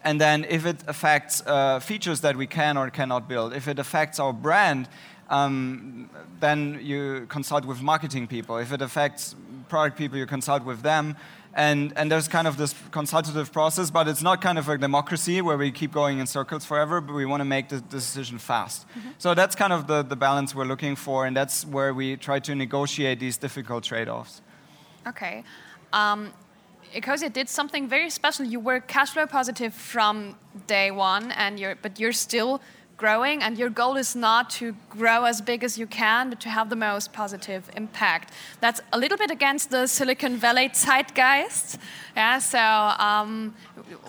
and 0.03 0.19
then 0.19 0.45
if 0.49 0.65
it 0.65 0.77
affects 0.87 1.41
uh, 1.45 1.79
features 1.79 2.21
that 2.21 2.35
we 2.35 2.45
can 2.45 2.77
or 2.77 2.89
cannot 2.89 3.27
build, 3.27 3.53
if 3.53 3.67
it 3.67 3.79
affects 3.79 4.19
our 4.19 4.33
brand, 4.33 4.87
um, 5.29 6.09
then 6.39 6.79
you 6.81 7.25
consult 7.29 7.65
with 7.65 7.81
marketing 7.81 8.27
people. 8.27 8.57
If 8.57 8.71
it 8.71 8.81
affects 8.81 9.35
product 9.69 9.97
people, 9.97 10.17
you 10.17 10.25
consult 10.25 10.63
with 10.63 10.81
them 10.81 11.15
and, 11.55 11.93
and 11.95 12.11
there's 12.11 12.27
kind 12.27 12.47
of 12.47 12.57
this 12.57 12.73
consultative 12.91 13.51
process, 13.51 13.91
but 13.91 14.07
it's 14.07 14.23
not 14.23 14.41
kind 14.41 14.57
of 14.57 14.67
a 14.69 14.77
democracy 14.77 15.41
where 15.41 15.57
we 15.57 15.71
keep 15.71 15.91
going 15.91 16.19
in 16.19 16.27
circles 16.27 16.65
forever, 16.65 16.99
but 16.99 17.13
we 17.13 17.25
want 17.25 17.41
to 17.41 17.45
make 17.45 17.69
the 17.69 17.79
decision 17.81 18.39
fast. 18.39 18.87
Mm-hmm. 18.89 19.09
So 19.19 19.33
that's 19.33 19.55
kind 19.55 19.71
of 19.71 19.85
the, 19.87 20.01
the 20.01 20.15
balance 20.15 20.55
we're 20.55 20.65
looking 20.65 20.95
for, 20.95 21.25
and 21.25 21.37
that's 21.37 21.65
where 21.65 21.93
we 21.93 22.17
try 22.17 22.39
to 22.39 22.55
negotiate 22.55 23.19
these 23.19 23.37
difficult 23.37 23.83
trade 23.83 24.09
offs. 24.09 24.41
Okay. 25.07 25.43
Um, 25.91 26.33
Ecosia 26.95 27.31
did 27.31 27.49
something 27.49 27.87
very 27.87 28.09
special. 28.09 28.45
You 28.45 28.59
were 28.59 28.79
cash 28.79 29.11
flow 29.11 29.27
positive 29.27 29.73
from 29.73 30.37
day 30.67 30.91
one, 30.91 31.31
and 31.31 31.59
you're, 31.59 31.75
but 31.81 31.99
you're 31.99 32.13
still 32.13 32.61
growing 32.97 33.41
and 33.41 33.57
your 33.57 33.69
goal 33.69 33.97
is 33.97 34.15
not 34.15 34.49
to 34.49 34.75
grow 34.89 35.25
as 35.25 35.41
big 35.41 35.63
as 35.63 35.77
you 35.77 35.87
can 35.87 36.29
but 36.29 36.39
to 36.39 36.49
have 36.49 36.69
the 36.69 36.75
most 36.75 37.11
positive 37.13 37.69
impact. 37.75 38.31
That's 38.61 38.81
a 38.91 38.97
little 38.97 39.17
bit 39.17 39.31
against 39.31 39.69
the 39.71 39.87
silicon 39.87 40.37
valley 40.37 40.69
zeitgeist. 40.69 41.77
Yeah 42.15 42.39
so 42.39 42.59
um, 42.59 43.53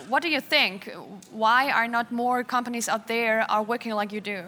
what 0.09 0.23
do 0.23 0.29
you 0.29 0.41
think? 0.41 0.91
Why 1.31 1.71
are 1.71 1.89
not 1.89 2.13
more 2.13 2.45
companies 2.45 2.89
out 2.89 3.07
there 3.07 3.51
are 3.51 3.63
working 3.63 3.93
like 3.93 4.13
you 4.13 4.21
do? 4.21 4.43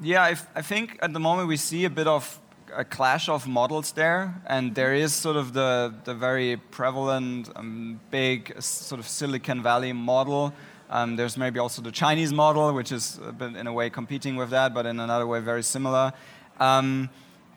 Yeah 0.00 0.22
I, 0.22 0.36
I 0.54 0.62
think 0.62 0.98
at 1.02 1.12
the 1.12 1.20
moment 1.20 1.48
we 1.48 1.56
see 1.56 1.84
a 1.84 1.90
bit 1.90 2.06
of 2.06 2.40
a 2.74 2.84
clash 2.84 3.28
of 3.28 3.46
models 3.46 3.92
there, 3.92 4.34
and 4.46 4.74
there 4.74 4.94
is 4.94 5.12
sort 5.12 5.36
of 5.36 5.52
the, 5.52 5.94
the 6.04 6.14
very 6.14 6.56
prevalent, 6.70 7.48
um, 7.56 8.00
big 8.10 8.60
sort 8.60 8.98
of 8.98 9.06
Silicon 9.06 9.62
Valley 9.62 9.92
model 9.92 10.52
um, 10.90 11.16
there's 11.16 11.36
maybe 11.36 11.58
also 11.58 11.82
the 11.82 11.90
Chinese 11.90 12.32
model, 12.32 12.72
which 12.72 12.92
is 12.92 13.18
in 13.40 13.66
a 13.66 13.72
way 13.72 13.90
competing 13.90 14.36
with 14.36 14.50
that, 14.50 14.72
but 14.72 14.86
in 14.86 15.00
another 15.00 15.26
way 15.26 15.40
very 15.40 15.62
similar. 15.62 16.12
Um, 16.60 17.10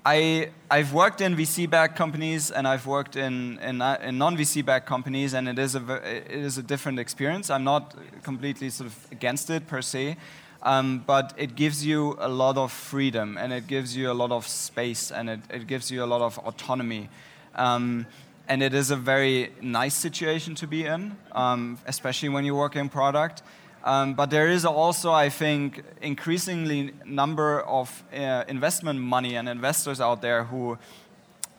I, 0.06 0.50
I've 0.72 0.94
worked 0.94 1.22
in 1.22 1.36
VC-backed 1.36 1.96
companies 1.96 2.52
and 2.52 2.68
I've 2.68 2.88
worked 2.88 3.16
in, 3.16 3.60
in, 3.60 3.82
uh, 3.82 4.00
in 4.02 4.18
non-VC-backed 4.18 4.88
companies, 4.88 5.34
and 5.34 5.48
it 5.48 5.60
is, 5.60 5.76
a, 5.76 5.94
it 6.04 6.32
is 6.32 6.58
a 6.58 6.64
different 6.64 7.00
experience. 7.00 7.50
I'm 7.50 7.66
not 7.66 7.96
completely 8.24 8.70
sort 8.70 8.90
of 8.90 9.12
against 9.12 9.50
it 9.50 9.68
per 9.68 9.82
se, 9.82 10.18
um, 10.64 11.04
but 11.06 11.34
it 11.38 11.56
gives 11.56 11.86
you 11.86 12.16
a 12.20 12.30
lot 12.30 12.58
of 12.58 12.72
freedom 12.72 13.38
and 13.38 13.54
it 13.54 13.68
gives 13.68 13.96
you 13.96 14.10
a 14.10 14.14
lot 14.14 14.32
of 14.32 14.48
space 14.48 15.12
and 15.12 15.30
it, 15.30 15.40
it 15.50 15.68
gives 15.68 15.92
you 15.92 16.04
a 16.04 16.08
lot 16.08 16.22
of 16.22 16.38
autonomy. 16.40 17.10
Um, 17.56 18.08
and 18.50 18.64
it 18.64 18.74
is 18.74 18.90
a 18.90 18.96
very 18.96 19.52
nice 19.62 19.94
situation 19.94 20.56
to 20.56 20.68
be 20.68 20.84
in, 20.84 21.16
um, 21.34 21.78
especially 21.86 22.30
when 22.30 22.44
you 22.44 22.56
work 22.56 22.76
in 22.76 22.90
product. 22.90 23.44
Um, 23.84 24.16
but 24.16 24.32
there 24.32 24.48
is 24.48 24.66
also, 24.66 25.12
I 25.12 25.30
think, 25.30 25.84
increasingly 26.02 26.92
number 27.06 27.62
of 27.62 28.04
uh, 28.12 28.44
investment 28.48 29.00
money 29.00 29.36
and 29.36 29.48
investors 29.48 30.02
out 30.02 30.22
there 30.22 30.44
who 30.46 30.78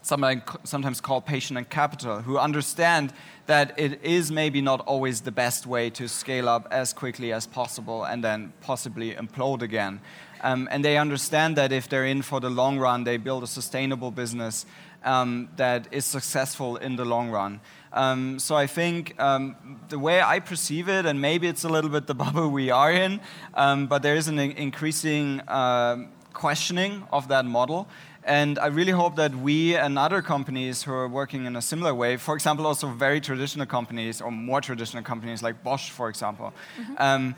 sometimes 0.02 1.00
call 1.00 1.20
patient 1.20 1.58
and 1.58 1.68
capital, 1.68 2.22
who 2.22 2.38
understand 2.38 3.12
that 3.46 3.78
it 3.78 4.02
is 4.02 4.30
maybe 4.32 4.60
not 4.60 4.80
always 4.80 5.20
the 5.20 5.30
best 5.30 5.66
way 5.66 5.90
to 5.90 6.08
scale 6.08 6.48
up 6.48 6.66
as 6.70 6.92
quickly 6.92 7.32
as 7.32 7.46
possible 7.46 8.04
and 8.04 8.24
then 8.24 8.52
possibly 8.60 9.14
implode 9.14 9.62
again. 9.62 10.00
Um, 10.42 10.68
and 10.70 10.84
they 10.84 10.96
understand 10.96 11.56
that 11.56 11.70
if 11.70 11.88
they're 11.88 12.06
in 12.06 12.22
for 12.22 12.40
the 12.40 12.50
long 12.50 12.78
run, 12.78 13.04
they 13.04 13.18
build 13.18 13.42
a 13.42 13.46
sustainable 13.46 14.10
business 14.10 14.66
um, 15.04 15.48
that 15.56 15.88
is 15.90 16.04
successful 16.04 16.76
in 16.76 16.96
the 16.96 17.04
long 17.04 17.30
run. 17.30 17.60
Um, 17.92 18.38
so 18.38 18.56
I 18.56 18.66
think 18.66 19.20
um, 19.20 19.80
the 19.88 19.98
way 19.98 20.22
I 20.22 20.40
perceive 20.40 20.88
it, 20.88 21.06
and 21.06 21.20
maybe 21.20 21.48
it's 21.48 21.64
a 21.64 21.68
little 21.68 21.90
bit 21.90 22.06
the 22.06 22.14
bubble 22.24 22.48
we 22.50 22.70
are 22.70 22.92
in, 22.92 23.20
um, 23.54 23.86
but 23.86 24.02
there 24.02 24.14
is 24.14 24.28
an 24.28 24.38
increasing 24.38 25.40
uh, 25.40 26.06
questioning 26.32 27.04
of 27.12 27.28
that 27.28 27.44
model. 27.44 27.88
And 28.22 28.58
I 28.58 28.66
really 28.66 28.92
hope 28.92 29.16
that 29.16 29.34
we 29.34 29.76
and 29.76 29.98
other 29.98 30.20
companies 30.20 30.82
who 30.82 30.92
are 30.92 31.08
working 31.08 31.46
in 31.46 31.56
a 31.56 31.62
similar 31.62 31.94
way, 31.94 32.18
for 32.18 32.34
example, 32.34 32.66
also 32.66 32.86
very 32.88 33.18
traditional 33.20 33.66
companies 33.66 34.20
or 34.20 34.30
more 34.30 34.60
traditional 34.60 35.02
companies 35.02 35.42
like 35.42 35.64
Bosch, 35.64 35.90
for 35.90 36.08
example, 36.08 36.52
mm 36.78 36.96
-hmm 36.96 37.34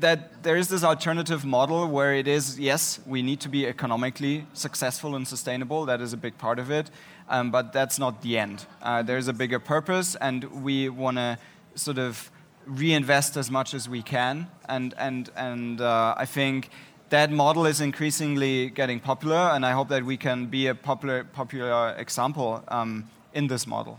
that 0.00 0.42
there 0.42 0.56
is 0.56 0.68
this 0.68 0.84
alternative 0.84 1.44
model 1.44 1.86
where 1.88 2.14
it 2.14 2.26
is 2.26 2.58
yes, 2.58 3.00
we 3.06 3.22
need 3.22 3.40
to 3.40 3.48
be 3.48 3.66
economically 3.66 4.46
successful 4.52 5.14
and 5.16 5.26
sustainable. 5.26 5.84
That 5.86 6.00
is 6.00 6.12
a 6.12 6.16
big 6.16 6.38
part 6.38 6.58
of 6.58 6.70
it, 6.70 6.90
um, 7.28 7.50
but 7.50 7.72
that's 7.72 7.98
not 7.98 8.22
the 8.22 8.38
end. 8.38 8.66
Uh, 8.82 9.02
there 9.02 9.18
is 9.18 9.28
a 9.28 9.32
bigger 9.32 9.58
purpose, 9.58 10.14
and 10.16 10.44
we 10.62 10.88
want 10.88 11.16
to 11.16 11.38
sort 11.74 11.98
of 11.98 12.30
reinvest 12.66 13.36
as 13.36 13.50
much 13.50 13.74
as 13.74 13.88
we 13.88 14.02
can. 14.02 14.46
And 14.68 14.94
and 14.98 15.30
and 15.36 15.80
uh, 15.80 16.14
I 16.16 16.26
think 16.26 16.70
that 17.10 17.30
model 17.30 17.66
is 17.66 17.80
increasingly 17.80 18.70
getting 18.70 19.00
popular, 19.00 19.50
and 19.54 19.66
I 19.66 19.72
hope 19.72 19.88
that 19.88 20.04
we 20.04 20.16
can 20.16 20.46
be 20.46 20.68
a 20.68 20.74
popular 20.74 21.24
popular 21.24 21.94
example 21.98 22.62
um, 22.68 23.08
in 23.34 23.48
this 23.48 23.66
model. 23.66 23.98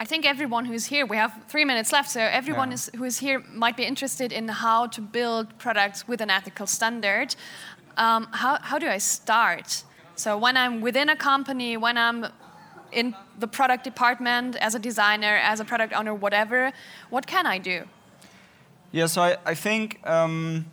I 0.00 0.04
think 0.04 0.26
everyone 0.26 0.64
who's 0.64 0.86
here, 0.86 1.06
we 1.06 1.16
have 1.16 1.32
three 1.48 1.64
minutes 1.64 1.92
left, 1.92 2.10
so 2.10 2.20
everyone 2.20 2.70
Yeah. 2.70 2.74
is, 2.74 2.90
who 2.96 3.04
is 3.04 3.18
here 3.18 3.42
might 3.52 3.76
be 3.76 3.84
interested 3.84 4.32
in 4.32 4.48
how 4.48 4.86
to 4.88 5.00
build 5.00 5.56
products 5.58 6.08
with 6.08 6.20
an 6.20 6.30
ethical 6.30 6.66
standard. 6.66 7.36
Um, 7.96 8.26
how, 8.32 8.58
how 8.60 8.78
do 8.78 8.88
I 8.88 8.98
start? 8.98 9.84
So 10.16 10.36
when 10.36 10.56
I'm 10.56 10.80
within 10.80 11.08
a 11.08 11.16
company, 11.16 11.76
when 11.76 11.96
I'm 11.96 12.26
in 12.90 13.14
the 13.38 13.46
product 13.46 13.84
department, 13.84 14.56
as 14.56 14.74
a 14.74 14.78
designer, 14.78 15.36
as 15.36 15.60
a 15.60 15.64
product 15.64 15.92
owner, 15.92 16.14
whatever, 16.14 16.72
what 17.10 17.26
can 17.26 17.46
I 17.46 17.58
do? 17.58 17.84
Yeah, 18.92 19.06
so 19.06 19.22
I, 19.22 19.36
I 19.46 19.54
think 19.54 20.00
um, 20.06 20.66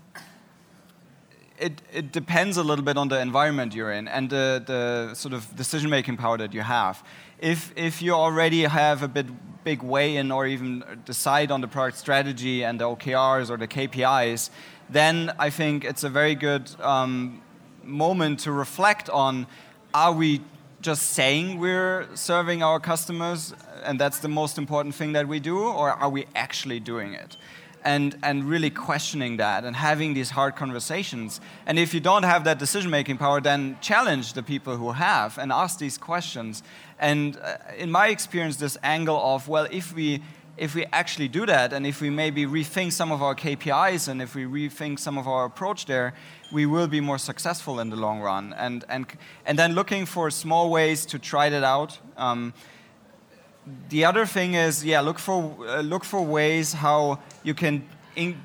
it, 1.62 1.82
it 1.94 2.12
depends 2.12 2.58
a 2.58 2.64
little 2.64 2.84
bit 2.84 2.98
on 2.98 3.08
the 3.08 3.20
environment 3.20 3.76
you're 3.76 3.92
in 3.92 4.08
and 4.08 4.30
the, 4.30 4.64
the 4.66 5.14
sort 5.14 5.34
of 5.34 5.56
decision 5.56 5.90
making 5.90 6.18
power 6.18 6.38
that 6.38 6.54
you 6.54 6.62
have. 6.62 7.04
If, 7.40 7.72
if 7.76 8.02
you 8.02 8.14
already 8.14 8.64
have 8.64 9.04
a 9.04 9.08
bit 9.08 9.28
big 9.64 9.84
way 9.84 10.18
in 10.18 10.32
or 10.32 10.48
even 10.48 10.84
decide 11.06 11.52
on 11.52 11.62
the 11.62 11.68
product 11.68 11.98
strategy 11.98 12.64
and 12.64 12.80
the 12.80 12.86
OKRs 12.86 13.52
or 13.52 13.58
the 13.58 13.68
KPIs, 13.68 14.50
then 14.90 15.34
I 15.38 15.52
think 15.52 15.86
it's 15.86 16.04
a 16.04 16.10
very 16.10 16.34
good 16.34 16.70
um, 16.82 17.42
moment 17.84 18.40
to 18.42 18.52
reflect 18.52 19.10
on 19.10 19.46
are 19.94 20.14
we 20.14 20.42
just 20.82 21.12
saying 21.12 21.60
we're 21.60 22.08
serving 22.16 22.64
our 22.64 22.80
customers 22.80 23.54
and 23.84 24.00
that's 24.00 24.20
the 24.20 24.28
most 24.28 24.58
important 24.58 24.96
thing 24.96 25.14
that 25.14 25.28
we 25.28 25.40
do, 25.40 25.60
or 25.60 25.92
are 25.92 26.10
we 26.10 26.26
actually 26.36 26.80
doing 26.80 27.14
it? 27.14 27.38
And, 27.84 28.18
and 28.24 28.44
really 28.44 28.70
questioning 28.70 29.38
that 29.38 29.64
and 29.64 29.76
having 29.76 30.14
these 30.14 30.32
hard 30.32 30.56
conversations. 30.56 31.42
And 31.66 31.80
if 31.80 31.94
you 31.94 32.00
don't 32.00 32.24
have 32.24 32.44
that 32.44 32.60
decision 32.60 32.92
making 32.92 33.18
power, 33.18 33.42
then 33.42 33.78
challenge 33.82 34.34
the 34.34 34.44
people 34.44 34.78
who 34.78 34.92
have 34.92 35.38
and 35.38 35.52
ask 35.52 35.80
these 35.80 35.98
questions. 35.98 36.64
And 37.00 37.38
uh, 37.38 37.58
in 37.78 37.92
my 37.92 38.08
experience, 38.08 38.58
this 38.58 38.78
angle 38.84 39.18
of, 39.18 39.48
well, 39.48 39.68
if 39.72 39.94
we 39.94 40.22
if 40.58 40.76
we 40.76 40.86
actually 40.92 41.28
do 41.28 41.46
that 41.46 41.74
and 41.74 41.88
if 41.88 42.02
we 42.02 42.10
maybe 42.10 42.46
rethink 42.46 42.92
some 42.92 43.12
of 43.12 43.24
our 43.24 43.34
KPIs 43.34 44.08
and 44.08 44.22
if 44.22 44.36
we 44.36 44.44
rethink 44.44 45.00
some 45.00 45.18
of 45.18 45.28
our 45.28 45.46
approach 45.46 45.86
there, 45.86 46.14
we 46.52 46.66
will 46.66 46.88
be 46.88 47.00
more 47.00 47.18
successful 47.18 47.80
in 47.80 47.90
the 47.90 47.96
long 47.96 48.20
run. 48.20 48.54
And, 48.54 48.84
and, 48.90 49.08
and 49.46 49.58
then 49.58 49.74
looking 49.74 50.06
for 50.06 50.30
small 50.30 50.70
ways 50.70 51.06
to 51.08 51.18
try 51.18 51.50
that 51.50 51.64
out. 51.64 51.98
Um, 52.18 52.54
the 53.90 54.06
other 54.06 54.26
thing 54.26 54.56
is, 54.56 54.84
yeah, 54.84 55.02
look 55.02 55.20
for 55.20 55.56
uh, 55.68 55.82
look 55.82 56.04
for 56.04 56.22
ways 56.22 56.74
how 56.74 57.20
you 57.44 57.54
can 57.54 57.84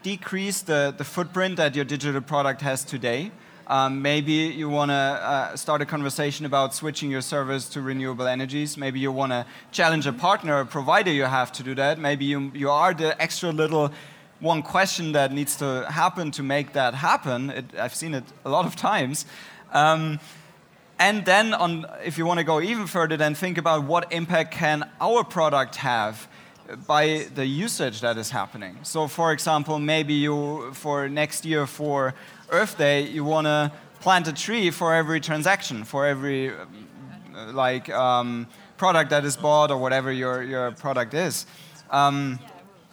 decrease 0.02 0.62
the, 0.62 0.94
the 0.96 1.04
footprint 1.04 1.56
that 1.56 1.74
your 1.74 1.84
digital 1.84 2.20
product 2.20 2.60
has 2.60 2.84
today. 2.84 3.30
Um, 3.66 4.00
maybe 4.00 4.32
you 4.32 4.68
want 4.68 4.90
to 4.90 4.94
uh, 4.94 5.56
start 5.56 5.82
a 5.82 5.86
conversation 5.86 6.46
about 6.46 6.72
switching 6.72 7.10
your 7.10 7.20
service 7.20 7.68
to 7.70 7.80
renewable 7.80 8.28
energies. 8.28 8.76
Maybe 8.76 9.00
you 9.00 9.10
want 9.10 9.32
to 9.32 9.44
challenge 9.72 10.06
a 10.06 10.12
partner, 10.12 10.60
a 10.60 10.66
provider 10.66 11.10
you 11.10 11.24
have 11.24 11.50
to 11.52 11.64
do 11.64 11.74
that. 11.74 11.98
Maybe 11.98 12.26
you, 12.26 12.52
you 12.54 12.70
are 12.70 12.94
the 12.94 13.20
extra 13.20 13.50
little 13.50 13.90
one 14.38 14.62
question 14.62 15.12
that 15.12 15.32
needs 15.32 15.56
to 15.56 15.86
happen 15.90 16.30
to 16.32 16.44
make 16.44 16.74
that 16.74 16.94
happen. 16.94 17.50
It, 17.50 17.64
I've 17.76 17.94
seen 17.94 18.14
it 18.14 18.24
a 18.44 18.50
lot 18.50 18.66
of 18.66 18.76
times. 18.76 19.26
Um, 19.72 20.20
and 20.98 21.24
then, 21.24 21.52
on, 21.52 21.86
if 22.04 22.16
you 22.16 22.24
want 22.24 22.38
to 22.38 22.44
go 22.44 22.60
even 22.60 22.86
further, 22.86 23.16
then 23.16 23.34
think 23.34 23.58
about 23.58 23.84
what 23.84 24.10
impact 24.12 24.52
can 24.52 24.88
our 25.00 25.24
product 25.24 25.76
have 25.76 26.28
by 26.86 27.26
the 27.34 27.46
usage 27.46 28.00
that 28.00 28.16
is 28.16 28.30
happening. 28.30 28.78
So, 28.82 29.06
for 29.06 29.32
example, 29.32 29.78
maybe 29.78 30.14
you, 30.14 30.72
for 30.72 31.08
next 31.08 31.44
year 31.44 31.66
for 31.66 32.14
Earth 32.50 32.78
Day, 32.78 33.02
you 33.02 33.24
want 33.24 33.46
to 33.46 33.72
plant 34.00 34.26
a 34.28 34.32
tree 34.32 34.70
for 34.70 34.94
every 34.94 35.20
transaction, 35.20 35.84
for 35.84 36.06
every 36.06 36.52
like 37.52 37.90
um, 37.90 38.46
product 38.76 39.10
that 39.10 39.24
is 39.24 39.36
bought 39.36 39.70
or 39.70 39.78
whatever 39.78 40.10
your, 40.10 40.42
your 40.42 40.72
product 40.72 41.14
is. 41.14 41.46
Um, 41.90 42.38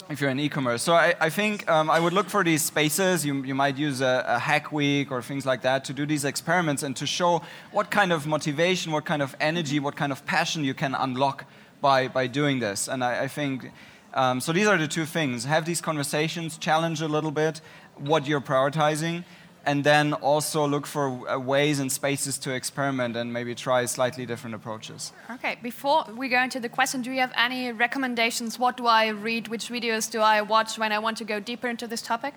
if 0.10 0.22
you're 0.22 0.30
in 0.30 0.40
e-commerce. 0.40 0.82
So 0.82 0.94
I, 0.94 1.16
I 1.20 1.30
think 1.30 1.70
um, 1.70 1.90
I 1.90 2.00
would 2.00 2.14
look 2.14 2.30
for 2.30 2.44
these 2.44 2.62
spaces. 2.62 3.26
You, 3.26 3.44
you 3.44 3.56
might 3.56 3.78
use 3.78 4.02
a, 4.02 4.24
a, 4.28 4.40
hack 4.40 4.72
week 4.72 5.12
or 5.12 5.22
things 5.22 5.46
like 5.46 5.62
that 5.62 5.86
to 5.86 5.94
do 5.94 6.06
these 6.06 6.26
experiments 6.26 6.84
and 6.84 6.96
to 6.98 7.08
show 7.08 7.42
what 7.72 7.90
kind 7.90 8.12
of 8.12 8.28
motivation, 8.28 8.92
what 8.92 9.06
kind 9.06 9.22
of 9.22 9.36
energy, 9.40 9.80
what 9.80 9.96
kind 9.96 10.12
of 10.12 10.26
passion 10.26 10.64
you 10.64 10.74
can 10.74 10.94
unlock 10.96 11.46
by, 11.82 12.08
by 12.08 12.28
doing 12.28 12.60
this. 12.60 12.88
And 12.88 13.04
I, 13.04 13.24
I 13.24 13.28
think, 13.28 13.72
um, 14.14 14.42
so 14.42 14.52
these 14.52 14.68
are 14.68 14.78
the 14.78 14.88
two 14.88 15.06
things. 15.06 15.46
Have 15.46 15.66
these 15.66 15.82
conversations, 15.82 16.58
challenge 16.58 17.02
a 17.02 17.08
little 17.08 17.32
bit 17.32 17.62
what 17.98 18.28
you're 18.28 18.42
prioritizing, 18.42 19.24
and 19.66 19.84
then 19.84 20.14
also 20.14 20.68
look 20.68 20.86
for 20.86 21.30
uh, 21.30 21.40
ways 21.40 21.80
and 21.80 21.92
spaces 21.92 22.38
to 22.38 22.52
experiment 22.54 23.16
and 23.16 23.32
maybe 23.32 23.56
try 23.56 23.86
slightly 23.86 24.26
different 24.26 24.56
approaches. 24.56 25.14
Okay, 25.32 25.58
before 25.64 26.06
we 26.18 26.28
go 26.28 26.42
into 26.42 26.60
the 26.60 26.70
question, 26.70 27.02
do 27.02 27.12
you 27.12 27.20
have 27.20 27.32
any 27.38 27.72
recommendations? 27.72 28.60
What 28.60 28.76
do 28.76 28.88
I 28.88 29.08
read? 29.08 29.48
Which 29.48 29.70
videos 29.70 30.12
do 30.12 30.20
I 30.20 30.42
watch 30.42 30.78
when 30.78 30.92
I 30.92 31.00
want 31.00 31.18
to 31.20 31.24
go 31.24 31.40
deeper 31.40 31.68
into 31.70 31.88
this 31.88 32.02
topic? 32.02 32.34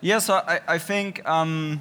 Yeah, 0.00 0.20
so 0.20 0.34
I, 0.34 0.60
I 0.68 0.78
think, 0.78 1.28
um, 1.28 1.80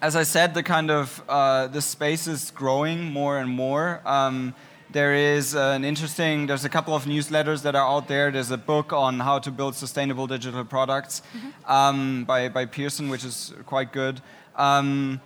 as 0.00 0.16
I 0.16 0.24
said, 0.24 0.54
the 0.54 0.64
kind 0.64 0.90
of 0.90 1.22
uh, 1.28 1.68
the 1.68 1.80
space 1.80 2.26
is 2.26 2.50
growing 2.50 3.04
more 3.04 3.38
and 3.38 3.48
more. 3.48 4.00
Um, 4.04 4.54
there 4.92 5.14
is 5.14 5.54
an 5.54 5.84
interesting, 5.84 6.46
there's 6.46 6.64
a 6.64 6.68
couple 6.68 6.94
of 6.94 7.04
newsletters 7.04 7.62
that 7.62 7.74
are 7.74 7.86
out 7.86 8.08
there. 8.08 8.30
There's 8.30 8.50
a 8.50 8.58
book 8.58 8.92
on 8.92 9.20
how 9.20 9.38
to 9.38 9.50
build 9.50 9.74
sustainable 9.74 10.26
digital 10.26 10.64
products 10.64 11.22
mm-hmm. 11.36 11.72
um, 11.72 12.24
by, 12.24 12.48
by 12.48 12.66
Pearson, 12.66 13.08
which 13.08 13.24
is 13.24 13.54
quite 13.66 13.92
good. 13.92 14.20
Um, 14.56 15.20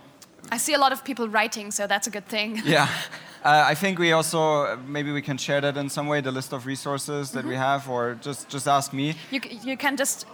I 0.51 0.59
see 0.59 0.75
a 0.75 0.79
lot 0.79 0.93
of 0.93 1.05
people 1.05 1.29
writing, 1.29 1.71
so 1.71 1.87
that's 1.87 2.07
a 2.07 2.11
good 2.11 2.27
thing. 2.27 2.63
Yeah. 2.65 2.89
Uh, 3.45 3.65
I 3.65 3.77
think 3.77 4.01
we 4.01 4.11
also, 4.11 4.77
maybe 4.89 5.13
we 5.13 5.23
can 5.23 5.39
share 5.39 5.61
that 5.61 5.77
in 5.77 5.89
some 5.89 6.09
way, 6.09 6.21
the 6.21 6.33
list 6.33 6.53
of 6.53 6.67
resources 6.67 7.31
that 7.31 7.41
mm-hmm. 7.41 7.51
we 7.51 7.55
have, 7.55 7.89
or 7.89 8.19
just, 8.21 8.49
just 8.49 8.67
ask 8.67 8.93
me. 8.93 9.15
You, 9.31 9.41
you 9.63 9.77
can 9.77 9.97
just 9.97 10.27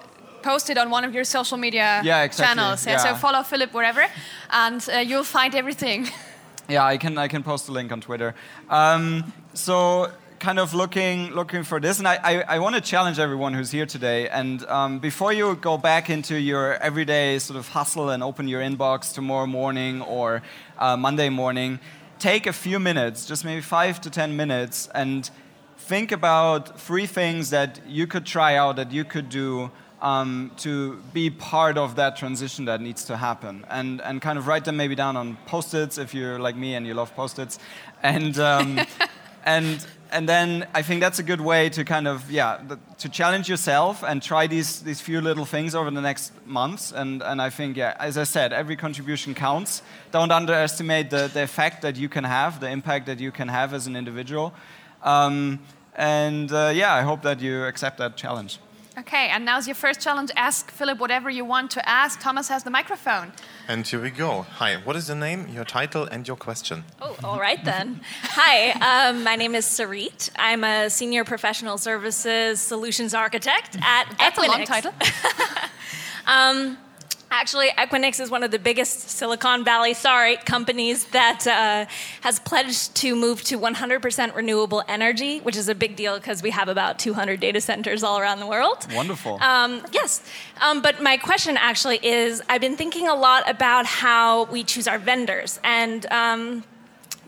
post 0.43 0.71
it 0.71 0.79
on 0.79 0.89
one 0.89 1.05
of 1.05 1.13
your 1.15 1.25
social 1.25 1.59
media 1.59 2.01
yeah, 2.03 2.23
exactly. 2.23 2.55
channels. 2.55 2.87
Yeah. 2.87 2.97
So 2.97 3.15
follow 3.15 3.43
Philip 3.43 3.75
wherever, 3.75 4.07
and 4.51 4.89
uh, 4.89 4.99
you'll 4.99 5.25
find 5.25 5.55
everything. 5.55 6.09
Yeah, 6.69 6.85
I 6.85 6.97
can 6.97 7.19
I 7.19 7.29
can 7.29 7.43
post 7.43 7.69
a 7.69 7.73
link 7.73 7.91
on 7.91 8.01
Twitter. 8.01 8.35
Um, 8.71 9.33
so 9.53 10.13
kind 10.39 10.59
of 10.59 10.75
looking 10.75 11.31
looking 11.33 11.65
for 11.65 11.81
this, 11.81 11.99
and 11.99 12.07
I, 12.07 12.19
I, 12.23 12.45
I 12.55 12.59
want 12.61 12.77
to 12.77 12.81
challenge 12.81 13.19
everyone 13.19 13.53
who's 13.53 13.73
here 13.73 13.87
today. 13.87 14.29
And 14.29 14.65
um, 14.67 14.99
before 15.01 15.33
you 15.33 15.57
go 15.57 15.77
back 15.77 16.09
into 16.09 16.39
your 16.39 16.75
everyday 16.75 17.39
sort 17.41 17.59
of 17.59 17.69
hustle 17.69 18.11
and 18.11 18.23
open 18.23 18.49
your 18.49 18.61
inbox 18.61 19.13
tomorrow 19.13 19.47
morning 19.47 20.03
or 20.03 20.43
uh, 20.79 20.97
Monday 20.97 21.29
morning, 21.29 21.81
take 22.19 22.47
a 22.47 22.53
few 22.53 22.79
minutes, 22.79 23.27
just 23.27 23.45
maybe 23.45 23.61
five 23.61 24.01
to 24.01 24.11
ten 24.11 24.37
minutes, 24.37 24.89
and 24.95 25.31
think 25.77 26.13
about 26.13 26.81
three 26.81 27.07
things 27.07 27.51
that 27.51 27.81
you 27.89 28.07
could 28.07 28.25
try 28.25 28.55
out 28.55 28.77
that 28.77 28.93
you 28.93 29.05
could 29.05 29.29
do 29.29 29.71
um, 30.03 30.51
to 30.57 30.97
be 31.15 31.31
part 31.31 31.79
of 31.79 31.95
that 31.95 32.17
transition 32.17 32.65
that 32.65 32.81
needs 32.81 33.05
to 33.05 33.17
happen. 33.17 33.65
And, 33.71 34.03
and 34.03 34.21
kind 34.21 34.37
of 34.37 34.49
write 34.49 34.65
them 34.65 34.77
maybe 34.77 34.97
down 34.97 35.17
on 35.17 35.37
post-its 35.47 35.97
if 35.97 36.13
you're 36.13 36.41
like 36.41 36.57
me 36.57 36.75
and 36.75 36.87
you 36.87 36.93
love 36.93 37.15
post-its. 37.15 37.59
And 38.03 38.37
um, 38.39 38.81
and 39.45 39.87
and 40.11 40.29
then 40.29 40.67
I 40.75 40.83
think 40.83 41.01
that's 41.01 41.19
a 41.21 41.23
good 41.23 41.41
way 41.41 41.71
to 41.71 41.85
kind 41.85 42.07
of 42.07 42.31
yeah 42.31 42.61
the, 42.69 42.79
to 42.99 43.09
challenge 43.09 43.49
yourself 43.49 44.03
and 44.03 44.21
try 44.21 44.47
these 44.49 44.83
these 44.83 45.01
few 45.01 45.21
little 45.21 45.47
things 45.47 45.75
over 45.75 45.91
the 45.91 46.01
next 46.01 46.33
months. 46.47 46.93
And 46.93 47.23
and 47.23 47.41
I 47.41 47.49
think 47.49 47.77
yeah 47.77 47.97
as 48.01 48.19
I 48.19 48.25
said 48.25 48.53
every 48.53 48.77
contribution 48.77 49.35
counts. 49.35 49.83
Don't 50.11 50.33
underestimate 50.33 51.11
the, 51.11 51.31
the 51.33 51.45
effect 51.45 51.81
that 51.83 51.97
you 51.97 52.09
can 52.09 52.25
have 52.25 52.61
the 52.61 52.69
impact 52.69 53.07
that 53.07 53.21
you 53.21 53.31
can 53.31 53.49
have 53.49 53.73
as 53.73 53.87
an 53.87 53.95
individual. 53.95 54.53
Um, 55.03 55.61
and 55.95 56.53
uh, 56.53 56.73
yeah 56.75 56.93
I 56.93 57.03
hope 57.03 57.23
that 57.23 57.41
you 57.41 57.65
accept 57.65 57.99
that 57.99 58.17
challenge. 58.17 58.59
Okay, 58.99 59.29
and 59.29 59.45
now's 59.47 59.67
your 59.67 59.75
first 59.75 60.01
challenge. 60.01 60.31
Ask 60.37 60.71
Philip 60.71 60.99
whatever 60.99 61.31
you 61.31 61.47
want 61.47 61.71
to 61.71 61.89
ask. 61.89 62.21
Thomas 62.21 62.49
has 62.49 62.63
the 62.63 62.71
microphone. 62.71 63.33
And 63.67 63.87
here 63.87 64.03
we 64.03 64.11
go. 64.11 64.43
Hi, 64.43 64.77
what 64.77 64.97
is 64.97 65.09
your 65.09 65.17
name, 65.17 65.49
your 65.49 65.65
title, 65.65 66.05
and 66.05 66.29
your 66.29 66.37
question? 66.37 66.85
Oh, 67.01 67.17
all 67.25 67.41
right 67.41 67.65
then. 67.65 68.03
Hi, 68.23 69.09
um, 69.09 69.25
my 69.25 69.35
name 69.37 69.55
is 69.55 69.65
Sarit. 69.65 70.31
I'm 70.37 70.63
a 70.63 70.91
senior 70.91 71.25
professional 71.25 71.79
services 71.79 72.61
solutions 72.61 73.15
architect 73.15 73.79
at 73.81 74.15
That's 74.19 74.39
Equinix. 74.39 74.45
a 74.45 74.51
long 74.51 74.65
title. 74.67 74.93
um, 76.27 76.77
Actually, 77.33 77.69
Equinix 77.79 78.21
is 78.21 78.31
one 78.31 78.43
of 78.43 78.51
the 78.51 78.59
biggest 78.59 79.09
Silicon 79.09 79.65
Valley, 79.65 79.95
sorry, 79.95 80.37
companies 80.37 81.07
that 81.07 81.47
uh, 81.47 81.87
has 82.21 82.39
pledged 82.39 82.95
to 82.97 83.17
move 83.17 83.43
to 83.45 83.59
100% 83.59 84.35
renewable 84.35 84.85
energy, 84.87 85.39
which 85.39 85.57
is 85.57 85.71
a 85.71 85.75
big 85.75 85.97
deal 85.97 86.19
because 86.19 86.43
we 86.43 86.51
have 86.51 86.69
about 86.69 86.99
200 86.99 87.41
data 87.41 87.59
centers 87.59 88.03
all 88.03 88.19
around 88.19 88.39
the 88.39 88.47
world. 88.47 88.87
Wonderful. 88.93 89.43
Um, 89.43 89.83
yes. 89.93 90.23
Um, 90.61 90.83
but 90.83 91.03
my 91.03 91.17
question 91.17 91.57
actually 91.57 92.05
is 92.05 92.43
I've 92.51 92.61
been 92.61 92.77
thinking 92.77 93.09
a 93.09 93.15
lot 93.15 93.49
about 93.49 93.87
how 93.87 94.45
we 94.45 94.63
choose 94.63 94.87
our 94.87 94.99
vendors. 94.99 95.59
And 95.65 96.05
um, 96.13 96.65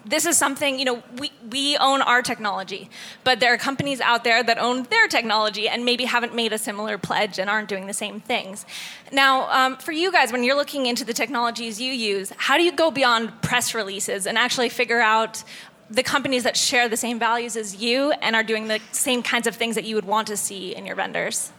this 0.05 0.27
is 0.27 0.37
something, 0.37 0.79
you 0.79 0.85
know, 0.85 1.03
we, 1.19 1.33
we 1.51 1.77
own 1.79 2.03
our 2.03 2.23
technology, 2.23 2.91
but 3.23 3.41
there 3.41 3.53
are 3.55 3.59
companies 3.59 4.01
out 4.01 4.25
there 4.25 4.43
that 4.43 4.59
own 4.59 4.85
their 4.85 5.09
technology 5.09 5.69
and 5.69 5.85
maybe 5.85 6.05
haven't 6.05 6.35
made 6.35 6.53
a 6.53 6.59
similar 6.59 6.99
pledge 6.99 7.39
and 7.39 7.49
aren't 7.49 7.69
doing 7.69 7.87
the 7.87 7.95
same 7.95 8.21
things. 8.21 8.67
Now, 9.13 9.51
um, 9.51 9.77
for 9.77 9.93
you 9.93 10.13
guys, 10.13 10.33
when 10.33 10.45
you're 10.45 10.57
looking 10.57 10.87
into 10.87 11.05
the 11.05 11.15
technologies 11.15 11.81
you 11.81 11.93
use, 11.93 12.33
how 12.37 12.57
do 12.57 12.63
you 12.63 12.73
go 12.73 12.91
beyond 12.91 13.41
press 13.43 13.75
releases 13.75 14.27
and 14.27 14.37
actually 14.37 14.69
figure 14.69 15.01
out 15.01 15.43
the 15.91 16.03
companies 16.03 16.45
that 16.45 16.57
share 16.57 16.89
the 16.89 16.97
same 16.97 17.19
values 17.19 17.57
as 17.57 17.77
you 17.77 18.13
and 18.13 18.35
are 18.35 18.43
doing 18.43 18.69
the 18.69 18.81
same 18.93 19.23
kinds 19.23 19.47
of 19.47 19.55
things 19.55 19.75
that 19.75 19.85
you 19.85 19.95
would 19.95 20.07
want 20.07 20.27
to 20.29 20.37
see 20.37 20.75
in 20.75 20.87
your 20.87 20.97
vendors? 20.97 21.53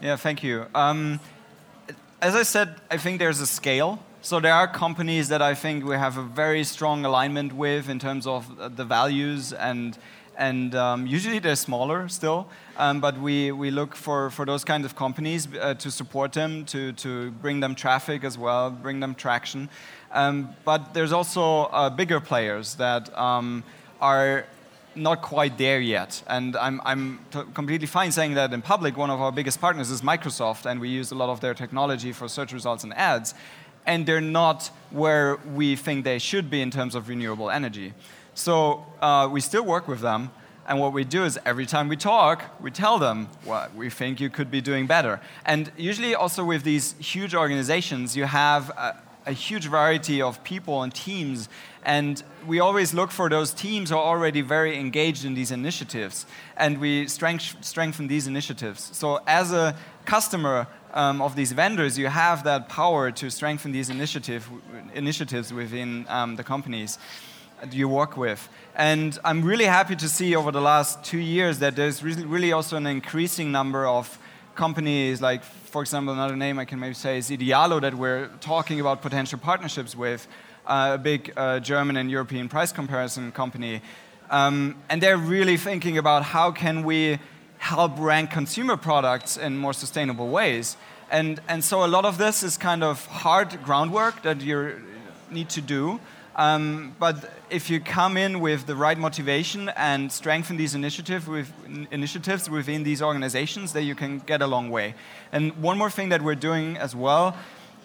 Yeah, 0.00 0.16
thank 0.16 0.42
you. 0.42 0.66
Um, 0.74 1.20
as 2.20 2.34
I 2.34 2.42
said, 2.42 2.76
I 2.90 2.96
think 2.96 3.18
there's 3.18 3.40
a 3.40 3.46
scale 3.46 4.02
so 4.22 4.38
there 4.38 4.52
are 4.52 4.68
companies 4.68 5.28
that 5.28 5.40
I 5.40 5.54
think 5.54 5.84
we 5.84 5.96
have 5.96 6.18
a 6.18 6.22
very 6.22 6.62
strong 6.64 7.04
alignment 7.06 7.54
with 7.54 7.88
in 7.88 7.98
terms 7.98 8.26
of 8.26 8.76
the 8.76 8.84
values 8.84 9.52
and 9.52 9.96
and 10.36 10.74
um, 10.74 11.06
usually 11.06 11.38
they're 11.38 11.54
smaller 11.54 12.08
still, 12.08 12.48
um, 12.78 12.98
but 12.98 13.18
we, 13.18 13.52
we 13.52 13.70
look 13.70 13.94
for, 13.94 14.30
for 14.30 14.46
those 14.46 14.64
kinds 14.64 14.86
of 14.86 14.96
companies 14.96 15.46
uh, 15.60 15.74
to 15.74 15.90
support 15.90 16.32
them, 16.32 16.64
to, 16.64 16.92
to 16.92 17.30
bring 17.42 17.60
them 17.60 17.74
traffic 17.74 18.24
as 18.24 18.38
well, 18.38 18.70
bring 18.70 19.00
them 19.00 19.14
traction. 19.14 19.68
Um, 20.12 20.48
but 20.64 20.94
there's 20.94 21.12
also 21.12 21.64
uh, 21.64 21.90
bigger 21.90 22.20
players 22.20 22.76
that 22.76 23.14
um, 23.18 23.64
are 24.00 24.46
not 24.94 25.20
quite 25.20 25.58
there 25.58 25.80
yet. 25.80 26.22
And 26.26 26.56
I'm, 26.56 26.80
I'm 26.86 27.18
completely 27.52 27.86
fine 27.86 28.10
saying 28.10 28.32
that 28.34 28.54
in 28.54 28.62
public. 28.62 28.96
One 28.96 29.10
of 29.10 29.20
our 29.20 29.32
biggest 29.32 29.60
partners 29.60 29.90
is 29.90 30.00
Microsoft, 30.00 30.64
and 30.64 30.80
we 30.80 30.88
use 30.88 31.10
a 31.10 31.16
lot 31.16 31.28
of 31.28 31.40
their 31.40 31.52
technology 31.52 32.12
for 32.12 32.28
search 32.28 32.54
results 32.54 32.82
and 32.82 32.94
ads 32.94 33.34
and 33.86 34.06
they're 34.06 34.20
not 34.20 34.70
where 34.90 35.36
we 35.54 35.76
think 35.76 36.04
they 36.04 36.18
should 36.18 36.50
be 36.50 36.60
in 36.60 36.70
terms 36.70 36.94
of 36.94 37.08
renewable 37.08 37.50
energy. 37.50 37.94
So 38.34 38.86
uh, 39.00 39.28
we 39.30 39.40
still 39.40 39.64
work 39.64 39.88
with 39.88 40.00
them, 40.00 40.30
and 40.66 40.78
what 40.78 40.92
we 40.92 41.04
do 41.04 41.24
is 41.24 41.38
every 41.44 41.66
time 41.66 41.88
we 41.88 41.96
talk, 41.96 42.44
we 42.60 42.70
tell 42.70 42.98
them 42.98 43.28
what 43.44 43.74
we 43.74 43.90
think 43.90 44.20
you 44.20 44.30
could 44.30 44.50
be 44.50 44.60
doing 44.60 44.86
better. 44.86 45.20
And 45.44 45.72
usually, 45.76 46.14
also 46.14 46.44
with 46.44 46.62
these 46.62 46.94
huge 46.98 47.34
organizations, 47.34 48.16
you 48.16 48.24
have 48.24 48.70
a, 48.70 48.96
a 49.30 49.32
huge 49.32 49.66
variety 49.68 50.20
of 50.20 50.42
people 50.42 50.82
and 50.82 50.92
teams, 50.92 51.48
and 51.84 52.22
we 52.46 52.58
always 52.58 52.92
look 52.92 53.10
for 53.10 53.30
those 53.30 53.54
teams 53.54 53.90
who 53.90 53.96
are 53.96 54.04
already 54.04 54.40
very 54.42 54.76
engaged 54.76 55.24
in 55.24 55.34
these 55.34 55.52
initiatives, 55.52 56.26
and 56.56 56.78
we 56.78 57.06
strength, 57.06 57.56
strengthen 57.60 58.08
these 58.08 58.26
initiatives. 58.26 58.90
So, 58.92 59.20
as 59.26 59.52
a 59.52 59.76
customer, 60.04 60.66
um, 60.92 61.22
of 61.22 61.36
these 61.36 61.52
vendors, 61.52 61.96
you 61.98 62.08
have 62.08 62.42
that 62.44 62.68
power 62.68 63.10
to 63.12 63.30
strengthen 63.30 63.72
these 63.72 63.90
initiative, 63.90 64.48
initiatives 64.94 65.52
within 65.52 66.04
um, 66.08 66.36
the 66.36 66.44
companies 66.44 66.98
you 67.70 67.88
work 67.88 68.16
with. 68.16 68.48
And 68.74 69.18
I'm 69.24 69.42
really 69.42 69.66
happy 69.66 69.94
to 69.96 70.08
see 70.08 70.34
over 70.34 70.50
the 70.50 70.60
last 70.60 71.04
two 71.04 71.18
years 71.18 71.58
that 71.58 71.76
there's 71.76 72.02
really, 72.02 72.24
really 72.24 72.52
also 72.52 72.76
an 72.76 72.86
increasing 72.86 73.52
number 73.52 73.86
of 73.86 74.18
companies, 74.54 75.20
like, 75.20 75.42
for 75.44 75.82
example, 75.82 76.12
another 76.14 76.36
name 76.36 76.58
I 76.58 76.64
can 76.64 76.78
maybe 76.78 76.94
say 76.94 77.18
is 77.18 77.30
Idealo, 77.30 77.80
that 77.80 77.94
we're 77.94 78.28
talking 78.40 78.80
about 78.80 79.02
potential 79.02 79.38
partnerships 79.38 79.96
with, 79.96 80.26
uh, 80.66 80.92
a 80.94 80.98
big 80.98 81.32
uh, 81.36 81.60
German 81.60 81.96
and 81.96 82.10
European 82.10 82.48
price 82.48 82.72
comparison 82.72 83.32
company. 83.32 83.80
Um, 84.30 84.76
and 84.88 85.02
they're 85.02 85.16
really 85.16 85.56
thinking 85.56 85.98
about 85.98 86.22
how 86.22 86.52
can 86.52 86.84
we 86.84 87.18
help 87.58 87.98
rank 87.98 88.30
consumer 88.30 88.76
products 88.76 89.36
in 89.36 89.56
more 89.56 89.72
sustainable 89.72 90.28
ways. 90.28 90.76
And, 91.10 91.40
and 91.48 91.64
so 91.64 91.84
a 91.84 91.88
lot 91.88 92.04
of 92.04 92.18
this 92.18 92.42
is 92.42 92.56
kind 92.56 92.82
of 92.82 93.04
hard 93.06 93.62
groundwork 93.64 94.22
that 94.22 94.40
you 94.40 94.80
need 95.30 95.48
to 95.50 95.60
do. 95.60 96.00
Um, 96.40 96.96
but 96.98 97.30
if 97.50 97.68
you 97.68 97.80
come 97.80 98.16
in 98.16 98.40
with 98.40 98.64
the 98.64 98.74
right 98.74 98.96
motivation 98.96 99.68
and 99.76 100.10
strengthen 100.10 100.56
these 100.56 100.74
initiative 100.74 101.28
with, 101.28 101.52
initiatives 101.90 102.48
within 102.48 102.82
these 102.82 103.02
organizations, 103.02 103.74
then 103.74 103.84
you 103.84 103.94
can 103.94 104.20
get 104.20 104.40
a 104.40 104.46
long 104.46 104.70
way. 104.70 104.94
And 105.32 105.54
one 105.62 105.76
more 105.76 105.90
thing 105.90 106.08
that 106.08 106.22
we're 106.22 106.40
doing 106.50 106.78
as 106.78 106.96
well 106.96 107.36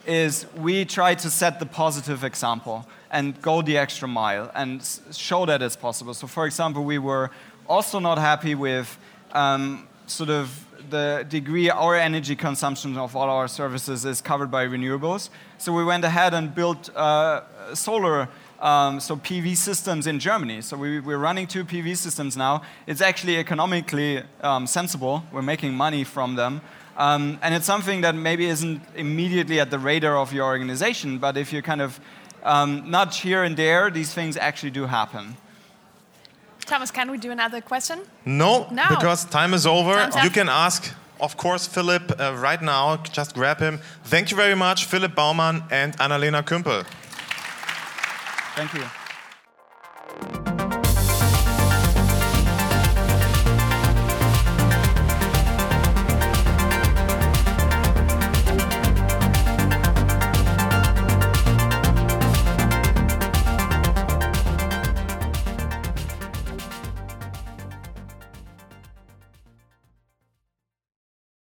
is 0.07 0.45
we 0.55 0.85
try 0.85 1.15
to 1.15 1.29
set 1.29 1.59
the 1.59 1.65
positive 1.65 2.23
example 2.23 2.87
and 3.11 3.41
go 3.41 3.61
the 3.61 3.77
extra 3.77 4.07
mile 4.07 4.49
and 4.55 4.81
show 5.11 5.45
that 5.45 5.61
it's 5.61 5.75
possible. 5.75 6.13
So, 6.13 6.25
for 6.25 6.45
example, 6.45 6.85
we 6.85 6.97
were 6.97 7.31
also 7.67 7.99
not 7.99 8.17
happy 8.17 8.55
with 8.55 8.97
um, 9.33 9.85
sort 10.07 10.29
of 10.29 10.65
the 10.89 11.25
degree 11.27 11.69
our 11.69 11.95
energy 11.95 12.35
consumption 12.35 12.97
of 12.97 13.15
all 13.15 13.29
our 13.29 13.47
services 13.47 14.05
is 14.05 14.21
covered 14.21 14.51
by 14.51 14.65
renewables. 14.65 15.29
So 15.57 15.73
we 15.73 15.83
went 15.83 16.03
ahead 16.03 16.33
and 16.33 16.53
built 16.53 16.95
uh, 16.95 17.41
solar, 17.73 18.29
um, 18.59 18.99
so 18.99 19.15
PV 19.15 19.57
systems 19.57 20.07
in 20.07 20.19
Germany. 20.19 20.61
So 20.61 20.77
we, 20.77 20.97
are 20.97 21.17
running 21.17 21.47
two 21.47 21.65
PV 21.65 21.97
systems 21.97 22.37
now. 22.37 22.61
It's 22.87 23.01
actually 23.01 23.37
economically 23.37 24.23
um, 24.41 24.67
sensible. 24.67 25.23
We're 25.31 25.41
making 25.41 25.73
money 25.73 26.03
from 26.03 26.35
them. 26.35 26.61
Um, 26.97 27.39
and 27.41 27.53
it's 27.53 27.65
something 27.65 28.01
that 28.01 28.15
maybe 28.15 28.45
isn't 28.45 28.81
immediately 28.95 29.59
at 29.59 29.69
the 29.69 29.79
radar 29.79 30.17
of 30.17 30.31
your 30.31 30.45
organization, 30.45 31.17
but 31.17 31.35
if 31.35 31.51
you 31.51 31.61
kind 31.61 31.81
of 31.81 31.99
um, 32.43 32.89
nudge 32.89 33.19
here 33.19 33.43
and 33.43 33.57
there, 33.57 33.91
these 33.91 34.13
things 34.13 34.37
actually 34.37 34.71
do 34.71 34.85
happen. 34.85 35.35
Thomas, 36.65 36.91
can 36.91 37.11
we 37.11 37.17
do 37.17 37.31
another 37.31 37.61
question? 37.61 37.99
No, 38.25 38.67
no. 38.71 38.85
because 38.89 39.25
time 39.25 39.53
is 39.53 39.67
over. 39.67 39.93
Time's 39.93 40.23
you 40.23 40.29
can 40.29 40.49
ask, 40.49 40.91
of 41.19 41.37
course, 41.37 41.67
Philip 41.67 42.19
uh, 42.19 42.35
right 42.37 42.61
now. 42.61 42.97
Just 42.97 43.35
grab 43.35 43.59
him. 43.59 43.79
Thank 44.05 44.31
you 44.31 44.37
very 44.37 44.55
much, 44.55 44.85
Philip 44.85 45.13
Baumann 45.13 45.63
and 45.69 45.97
Annalena 45.97 46.43
Kümpel. 46.43 46.85
Thank 48.55 48.73
you. 48.73 49.04